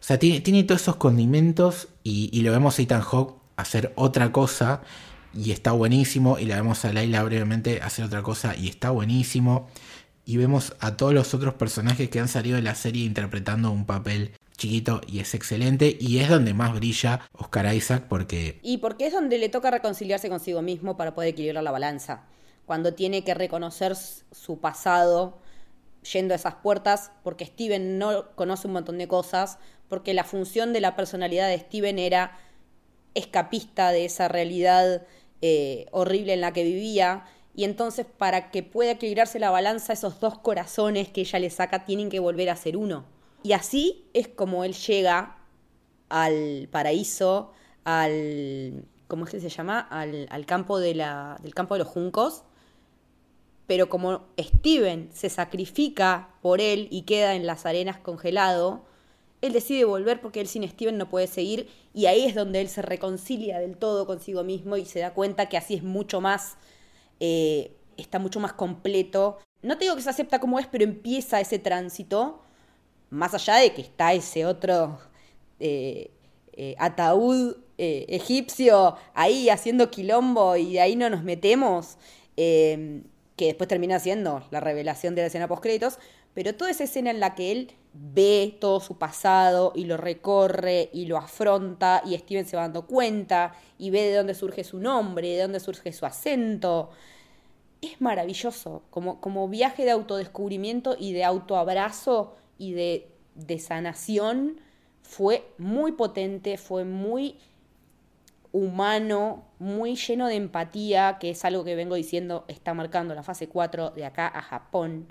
[0.00, 3.92] O sea, tiene, tiene todos esos condimentos y, y, lo vemos a Ethan Hawke hacer
[3.96, 4.82] otra cosa
[5.32, 9.68] y está buenísimo, y la vemos a Laila brevemente hacer otra cosa y está buenísimo.
[10.24, 13.86] Y vemos a todos los otros personajes que han salido de la serie interpretando un
[13.86, 18.58] papel chiquito y es excelente y es donde más brilla Oscar Isaac porque...
[18.62, 22.24] Y porque es donde le toca reconciliarse consigo mismo para poder equilibrar la balanza.
[22.64, 25.38] Cuando tiene que reconocer su pasado
[26.12, 30.72] yendo a esas puertas porque Steven no conoce un montón de cosas, porque la función
[30.72, 32.38] de la personalidad de Steven era
[33.14, 35.02] escapista de esa realidad
[35.42, 37.24] eh, horrible en la que vivía.
[37.54, 41.84] Y entonces para que pueda equilibrarse la balanza, esos dos corazones que ella le saca
[41.84, 43.15] tienen que volver a ser uno.
[43.46, 45.38] Y así es como él llega
[46.08, 47.52] al paraíso,
[47.84, 48.84] al.
[49.06, 49.78] ¿Cómo es que se llama?
[49.78, 52.42] Al, al campo de del campo de los juncos.
[53.68, 58.84] Pero como Steven se sacrifica por él y queda en las arenas congelado,
[59.42, 61.68] él decide volver porque él sin Steven no puede seguir.
[61.94, 65.48] Y ahí es donde él se reconcilia del todo consigo mismo y se da cuenta
[65.48, 66.56] que así es mucho más.
[67.20, 69.38] Eh, está mucho más completo.
[69.62, 72.42] No te digo que se acepta como es, pero empieza ese tránsito
[73.16, 74.98] más allá de que está ese otro
[75.58, 76.10] eh,
[76.52, 81.98] eh, ataúd eh, egipcio ahí haciendo quilombo y de ahí no nos metemos,
[82.36, 83.02] que
[83.38, 85.98] después termina siendo la revelación de la escena post-créditos,
[86.34, 90.90] pero toda esa escena en la que él ve todo su pasado y lo recorre
[90.92, 94.78] y lo afronta y Steven se va dando cuenta y ve de dónde surge su
[94.78, 96.90] nombre, de dónde surge su acento.
[97.80, 104.60] Es maravilloso, como, como viaje de autodescubrimiento y de autoabrazo y de, de sanación
[105.02, 107.38] fue muy potente, fue muy
[108.52, 113.48] humano, muy lleno de empatía, que es algo que vengo diciendo está marcando la fase
[113.48, 115.08] 4 de acá a Japón.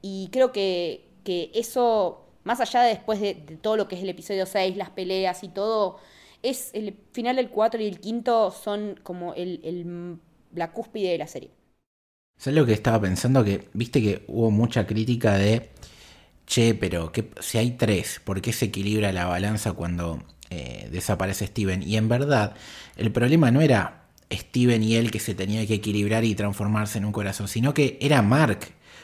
[0.00, 4.08] Y creo que, que eso, más allá de después de, todo lo que es el
[4.10, 5.98] episodio 6, las peleas y todo,
[6.42, 10.20] es el final del 4 y el quinto son como el,
[10.54, 11.50] la cúspide de la serie.
[12.36, 13.44] ¿Sabes lo que estaba pensando?
[13.44, 15.70] Que viste que hubo mucha crítica de
[16.46, 21.46] che, pero ¿qué, si hay tres, ¿por qué se equilibra la balanza cuando eh, desaparece
[21.46, 21.82] Steven?
[21.82, 22.54] Y en verdad,
[22.96, 27.04] el problema no era Steven y él que se tenía que equilibrar y transformarse en
[27.04, 28.60] un corazón, sino que era Mark.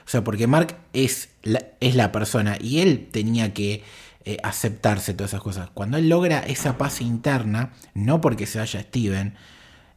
[0.07, 3.83] O sea, porque Mark es la, es la persona y él tenía que
[4.25, 5.71] eh, aceptarse todas esas cosas.
[5.73, 9.35] Cuando él logra esa paz interna, no porque se vaya Steven,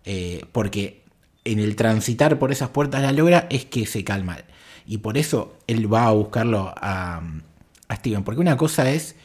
[0.05, 1.03] eh, porque
[1.43, 4.37] en el transitar por esas puertas la logra, es que se calma.
[4.85, 7.21] Y por eso él va a buscarlo a,
[7.87, 8.23] a Steven.
[8.23, 9.15] Porque una cosa es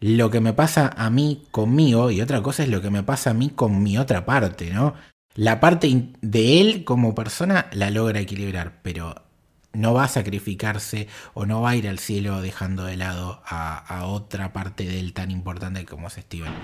[0.00, 3.30] lo que me pasa a mí conmigo y otra cosa es lo que me pasa
[3.30, 4.94] a mí con mi otra parte, ¿no?
[5.34, 9.22] La parte de él como persona la logra equilibrar, pero
[9.72, 13.76] no va a sacrificarse o no va a ir al cielo dejando de lado a,
[13.78, 16.54] a otra parte de él tan importante como es Steven.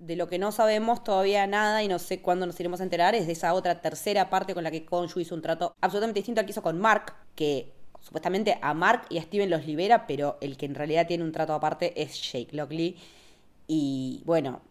[0.00, 3.14] De lo que no sabemos todavía nada y no sé cuándo nos iremos a enterar
[3.14, 6.40] es de esa otra tercera parte con la que Konshu hizo un trato absolutamente distinto
[6.40, 10.38] al que hizo con Mark, que supuestamente a Mark y a Steven los libera, pero
[10.40, 12.96] el que en realidad tiene un trato aparte es Jake Lockley.
[13.66, 14.62] Y bueno,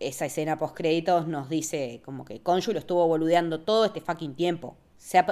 [0.00, 4.34] esa escena post créditos nos dice como que Konshu lo estuvo boludeando todo este fucking
[4.34, 4.76] tiempo.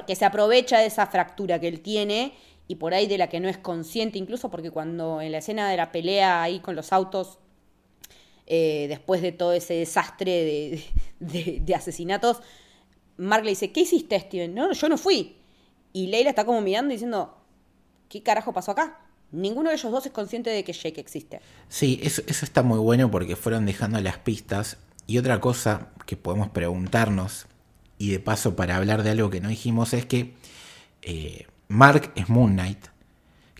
[0.06, 2.34] que se aprovecha de esa fractura que él tiene
[2.68, 5.68] y por ahí de la que no es consciente, incluso porque cuando en la escena
[5.68, 7.40] de la pelea ahí con los autos,
[8.46, 10.82] eh, después de todo ese desastre
[11.18, 12.38] de, asesinatos,
[13.16, 14.54] Mark le dice, ¿qué hiciste, Steven?
[14.54, 15.36] No, yo no fui.
[15.92, 17.36] Y Leila está como mirando diciendo,
[18.08, 19.00] ¿qué carajo pasó acá?
[19.32, 21.40] Ninguno de ellos dos es consciente de que Jake existe.
[21.68, 24.76] Sí, eso, está muy bueno porque fueron dejando las pistas.
[25.08, 27.46] Y otra cosa que podemos preguntarnos,
[27.98, 30.34] y de paso para hablar de algo que no dijimos, es que
[31.02, 32.86] eh, Mark es Moon Knight,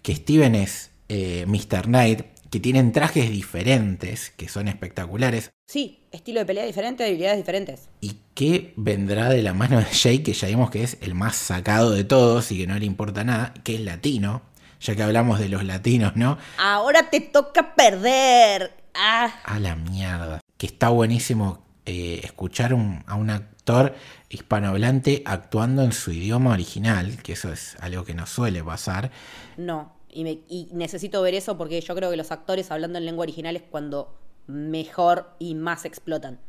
[0.03, 1.87] que Steven es eh, Mr.
[1.87, 5.53] Knight, que tienen trajes diferentes, que son espectaculares.
[5.67, 7.89] Sí, estilo de pelea diferente, habilidades diferentes.
[8.01, 11.37] ¿Y qué vendrá de la mano de Jake, que ya vimos que es el más
[11.37, 14.43] sacado de todos y que no le importa nada, que es latino?
[14.81, 16.39] Ya que hablamos de los latinos, ¿no?
[16.59, 18.73] Ahora te toca perder.
[18.95, 19.33] Ah.
[19.45, 20.41] A la mierda.
[20.59, 23.95] Que está buenísimo eh, escuchar a un actor
[24.29, 29.11] hispanohablante actuando en su idioma original, que eso es algo que no suele pasar.
[29.57, 33.57] No, y, necesito ver eso porque yo creo que los actores hablando en lengua original
[33.57, 36.41] es cuando mejor y más explotan.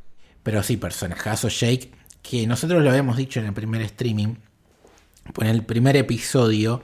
[0.44, 1.92] Pero sí, personajazo Jake,
[2.22, 4.36] que nosotros lo habíamos dicho en el primer streaming,
[5.34, 6.82] pues en el primer episodio,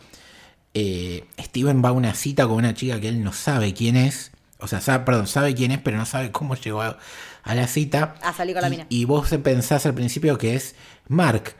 [0.73, 4.31] eh, Steven va a una cita con una chica que él no sabe quién es,
[4.59, 6.97] o sea, sabe, perdón, sabe quién es, pero no sabe cómo llegó a,
[7.45, 8.15] la cita.
[8.21, 8.85] A salir con la mina.
[8.89, 10.75] Y vos pensás al principio que es
[11.09, 11.55] Mark.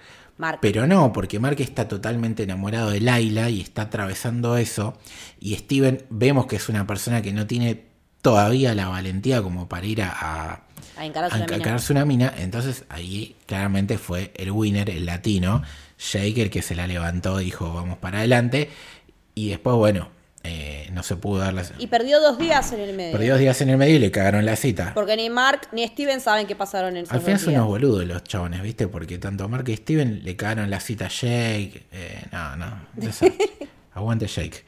[0.62, 4.98] Pero no, porque Mark está totalmente enamorado de Laila y está atravesando eso.
[5.40, 7.86] Y Steven vemos que es una persona que no tiene
[8.22, 10.64] todavía la valentía como para ir a,
[10.98, 12.34] a, encararse, una, mina.
[12.38, 15.62] Entonces ahí claramente fue el winner, el latino,
[16.14, 18.70] el que se la levantó, dijo vamos para adelante.
[19.36, 20.10] Y después, bueno,
[20.46, 23.14] eh, no se pudo dar la Y perdió dos días en el medio.
[23.14, 24.92] Perdió dos días en el medio y le cagaron la cita.
[24.94, 28.24] Porque ni Mark ni Steven saben qué pasaron en Al final son unos boludos los
[28.26, 28.88] chabones, ¿viste?
[28.90, 31.84] Porque tanto Mark y Steven le cagaron la cita a Jake.
[31.92, 32.88] Eh, no, no.
[33.94, 34.64] Aguante Jake.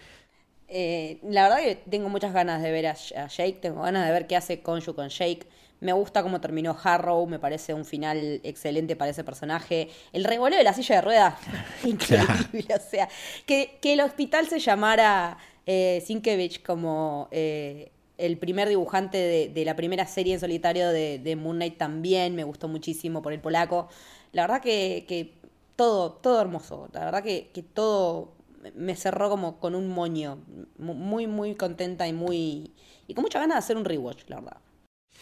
[0.69, 2.95] Eh, la verdad que tengo muchas ganas de ver a,
[3.27, 3.59] Jake.
[3.61, 5.45] Tengo ganas de ver qué hace Konshu con Jake.
[5.81, 9.89] Me gusta cómo terminó Harrow, me parece un final excelente para ese personaje.
[10.13, 11.35] El revoleo de la silla de ruedas,
[11.83, 12.65] increíble.
[12.73, 13.09] O sea,
[13.45, 19.75] que, que el hospital se llamara eh, Sienkiewicz como eh, el primer dibujante de, la
[19.75, 23.89] primera serie en solitario de, Moon Knight también, me gustó muchísimo por el polaco.
[24.31, 25.33] La verdad que,
[25.75, 28.33] todo, todo hermoso, la verdad que, todo
[28.75, 30.39] me cerró como con un moño,
[30.77, 32.71] muy, muy contenta y muy...
[33.07, 34.57] y con mucha ganas de hacer un rewatch, la verdad.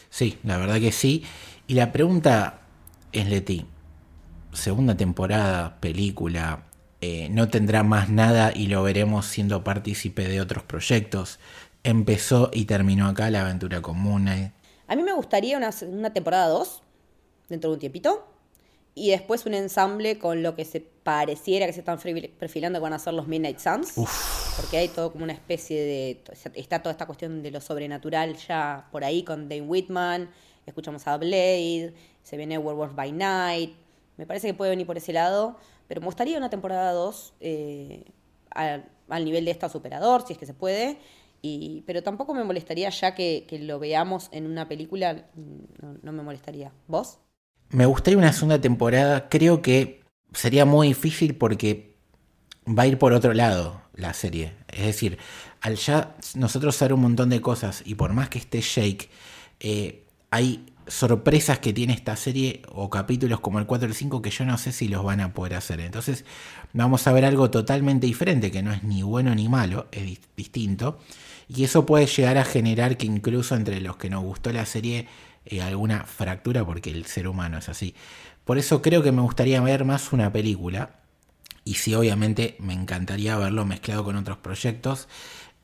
[0.09, 1.23] Sí, la verdad que sí.
[1.67, 2.61] Y la pregunta
[3.11, 3.65] es, Leti,
[4.53, 6.63] segunda temporada, película,
[7.05, 11.37] eh, no tendrá más nada y lo veremos siendo partícipe de otros proyectos.
[11.83, 14.29] Empezó y terminó acá la aventura común.
[14.29, 16.81] A mí me gustaría una, una temporada 2,
[17.49, 18.25] dentro de un tiempito,
[18.95, 21.99] y después un ensamble con lo que se pareciera que se están
[22.39, 23.95] perfilando que van a ser los Midnight Suns.
[24.55, 26.23] Porque hay todo como una especie de.
[26.55, 30.29] Está toda esta cuestión de lo sobrenatural ya por ahí con Dane Whitman.
[30.65, 31.93] Escuchamos a Blade.
[32.23, 33.73] Se viene Werewolf by Night.
[34.15, 35.57] Me parece que puede venir por ese lado.
[35.93, 38.03] Pero me gustaría una temporada 2 eh,
[38.49, 38.83] al,
[39.23, 40.97] nivel de esta superador, si es que se puede.
[41.43, 45.27] Y, pero tampoco me molestaría ya que, lo veamos en una película,
[46.01, 46.71] no, me molestaría.
[46.87, 47.19] ¿Vos?
[47.69, 50.01] Me gustaría una segunda temporada, creo que
[50.33, 51.95] sería muy difícil porque
[52.67, 54.55] va a ir por otro lado la serie.
[54.69, 55.19] Es decir,
[55.61, 59.09] al ya nosotros saber un montón de cosas y por más que esté Jake,
[59.59, 64.21] eh, hay sorpresas que tiene esta serie o capítulos como el 4 y el 5
[64.21, 65.79] que yo no sé si los van a poder hacer.
[65.79, 66.25] Entonces
[66.73, 70.99] vamos a ver algo totalmente diferente, que no es ni bueno ni malo, es distinto.
[71.47, 75.07] Y eso puede llegar a generar que incluso entre los que nos gustó la serie
[75.45, 77.95] eh, alguna fractura, porque el ser humano es así.
[78.45, 80.99] Por eso creo que me gustaría ver más una película.
[81.65, 85.07] Y sí, obviamente me encantaría verlo mezclado con otros proyectos.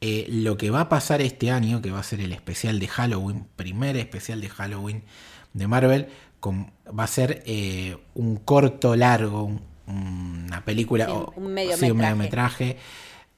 [0.01, 2.87] Eh, lo que va a pasar este año, que va a ser el especial de
[2.87, 5.03] Halloween, primer especial de Halloween
[5.53, 6.07] de Marvel,
[6.47, 9.51] va a ser eh, un corto largo,
[9.87, 12.77] una película, o un mediometraje.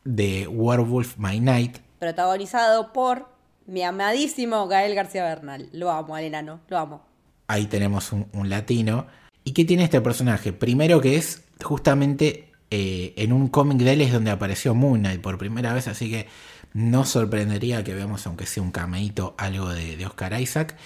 [0.04, 1.78] de Werewolf My Night.
[2.00, 3.28] Protagonizado por
[3.68, 5.70] mi amadísimo Gael García Bernal.
[5.72, 7.06] Lo amo al enano, lo amo.
[7.48, 9.08] Ahí tenemos un, latino.
[9.44, 10.54] ¿Y qué tiene este personaje?
[10.54, 15.22] Primero que es justamente eh, en un cómic de él es donde apareció Moon Knight
[15.22, 16.28] por primera vez, así que
[16.74, 20.78] no sorprendería que veamos, aunque sea un cameíto, algo de, Oscar Isaac.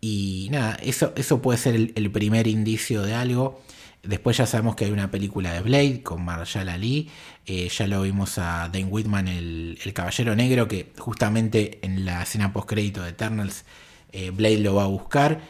[0.00, 3.60] Y nada, eso, eso puede ser el, primer indicio de algo.
[4.02, 7.08] Después ya sabemos que hay una película de Blade con Marshall Ali.
[7.46, 12.52] Eh, ya lo vimos a Dane Whitman, el, Caballero Negro, que justamente en la escena
[12.52, 13.64] post-crédito de Eternals,
[14.12, 15.40] eh, Blade lo va a buscar.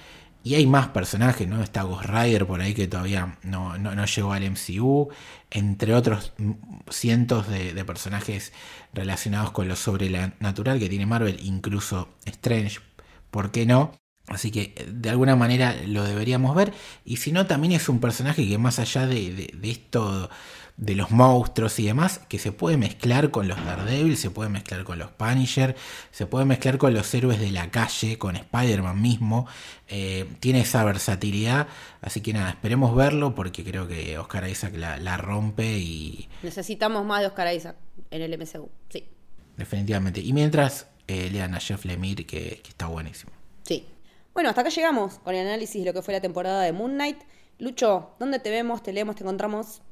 [0.44, 1.62] Y hay más personajes, ¿no?
[1.62, 5.08] Está Ghost Rider por ahí que todavía no, llegó al MCU,
[5.52, 6.32] entre otros
[6.90, 8.52] cientos de, personajes
[8.92, 12.80] relacionados con lo sobrenatural que tiene Marvel, incluso Strange,
[13.30, 13.92] ¿por qué no?
[14.28, 16.72] Así que de alguna manera lo deberíamos ver.
[17.04, 20.30] Y si no, también es un personaje que más allá de, de esto
[20.76, 24.84] de los monstruos y demás, que se puede mezclar con los Daredevil, se puede mezclar
[24.84, 25.76] con los Punisher,
[26.10, 29.46] se puede mezclar con los héroes de la calle, con Spider-Man mismo.
[29.88, 31.68] Eh, tiene esa versatilidad,
[32.00, 36.28] así que nada, esperemos verlo porque creo que Oscar Isaac la, rompe y...
[36.42, 37.76] Necesitamos más de Oscar Isaac
[38.10, 39.04] en el MCU, sí.
[39.56, 40.20] Definitivamente.
[40.20, 43.30] Y mientras eh, lean a Jeff Lemire, que, que está buenísimo.
[43.62, 43.86] Sí.
[44.34, 46.92] Bueno, hasta acá llegamos con el análisis de lo que fue la temporada de Moon
[46.92, 47.18] Knight.
[47.58, 49.82] Lucho, ¿dónde te vemos, te leemos, te encontramos?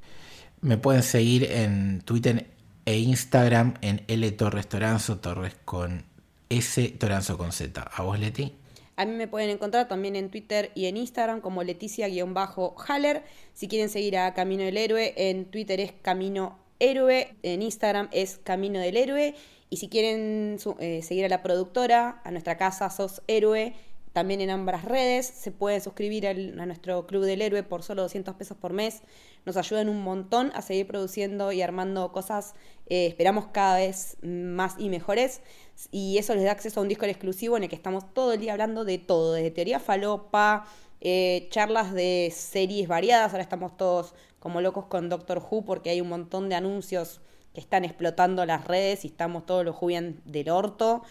[0.62, 2.46] Me pueden seguir en Twitter
[2.86, 6.04] e Instagram en L Torres Toranzo, Torres con
[6.48, 7.82] S, Toranzo con Z.
[7.82, 8.54] ¿A vos, Leti?
[8.96, 13.24] A mí me pueden encontrar también en Twitter y en Instagram como Leticia-Haller.
[13.54, 18.38] Si quieren seguir a Camino del Héroe, en Twitter es Camino Héroe, en Instagram es
[18.38, 19.34] Camino del Héroe.
[19.68, 23.74] Y si quieren eh, seguir a la productora, a nuestra casa Sos Héroe,
[24.12, 25.26] también en ambas redes.
[25.26, 29.02] Se pueden suscribir a nuestro Club del Héroe por solo 200 pesos por mes.
[29.44, 32.54] Nos ayudan un montón a seguir produciendo y armando cosas,
[32.86, 35.42] eh, esperamos cada vez más y mejores.
[35.90, 38.40] Y eso les da acceso a un disco exclusivo en el que estamos todo el
[38.40, 40.66] día hablando de todo, desde teoría falopa,
[41.00, 43.32] eh, charlas de series variadas.
[43.32, 47.20] Ahora estamos todos como locos con Doctor Who porque hay un montón de anuncios
[47.54, 51.02] que están explotando las redes y estamos todos los jubian del orto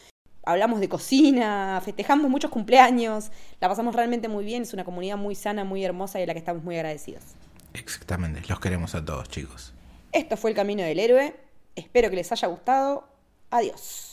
[0.49, 3.31] hablamos de cocina, festejamos muchos cumpleaños,
[3.61, 6.33] la pasamos realmente muy bien, es una comunidad muy sana, muy hermosa y a la
[6.33, 7.23] que estamos muy agradecidos.
[7.73, 9.73] Exactamente, los queremos a todos chicos.
[10.11, 11.35] Esto fue el Camino del Héroe,
[11.75, 13.07] espero que les haya gustado,
[13.51, 14.08] adiós.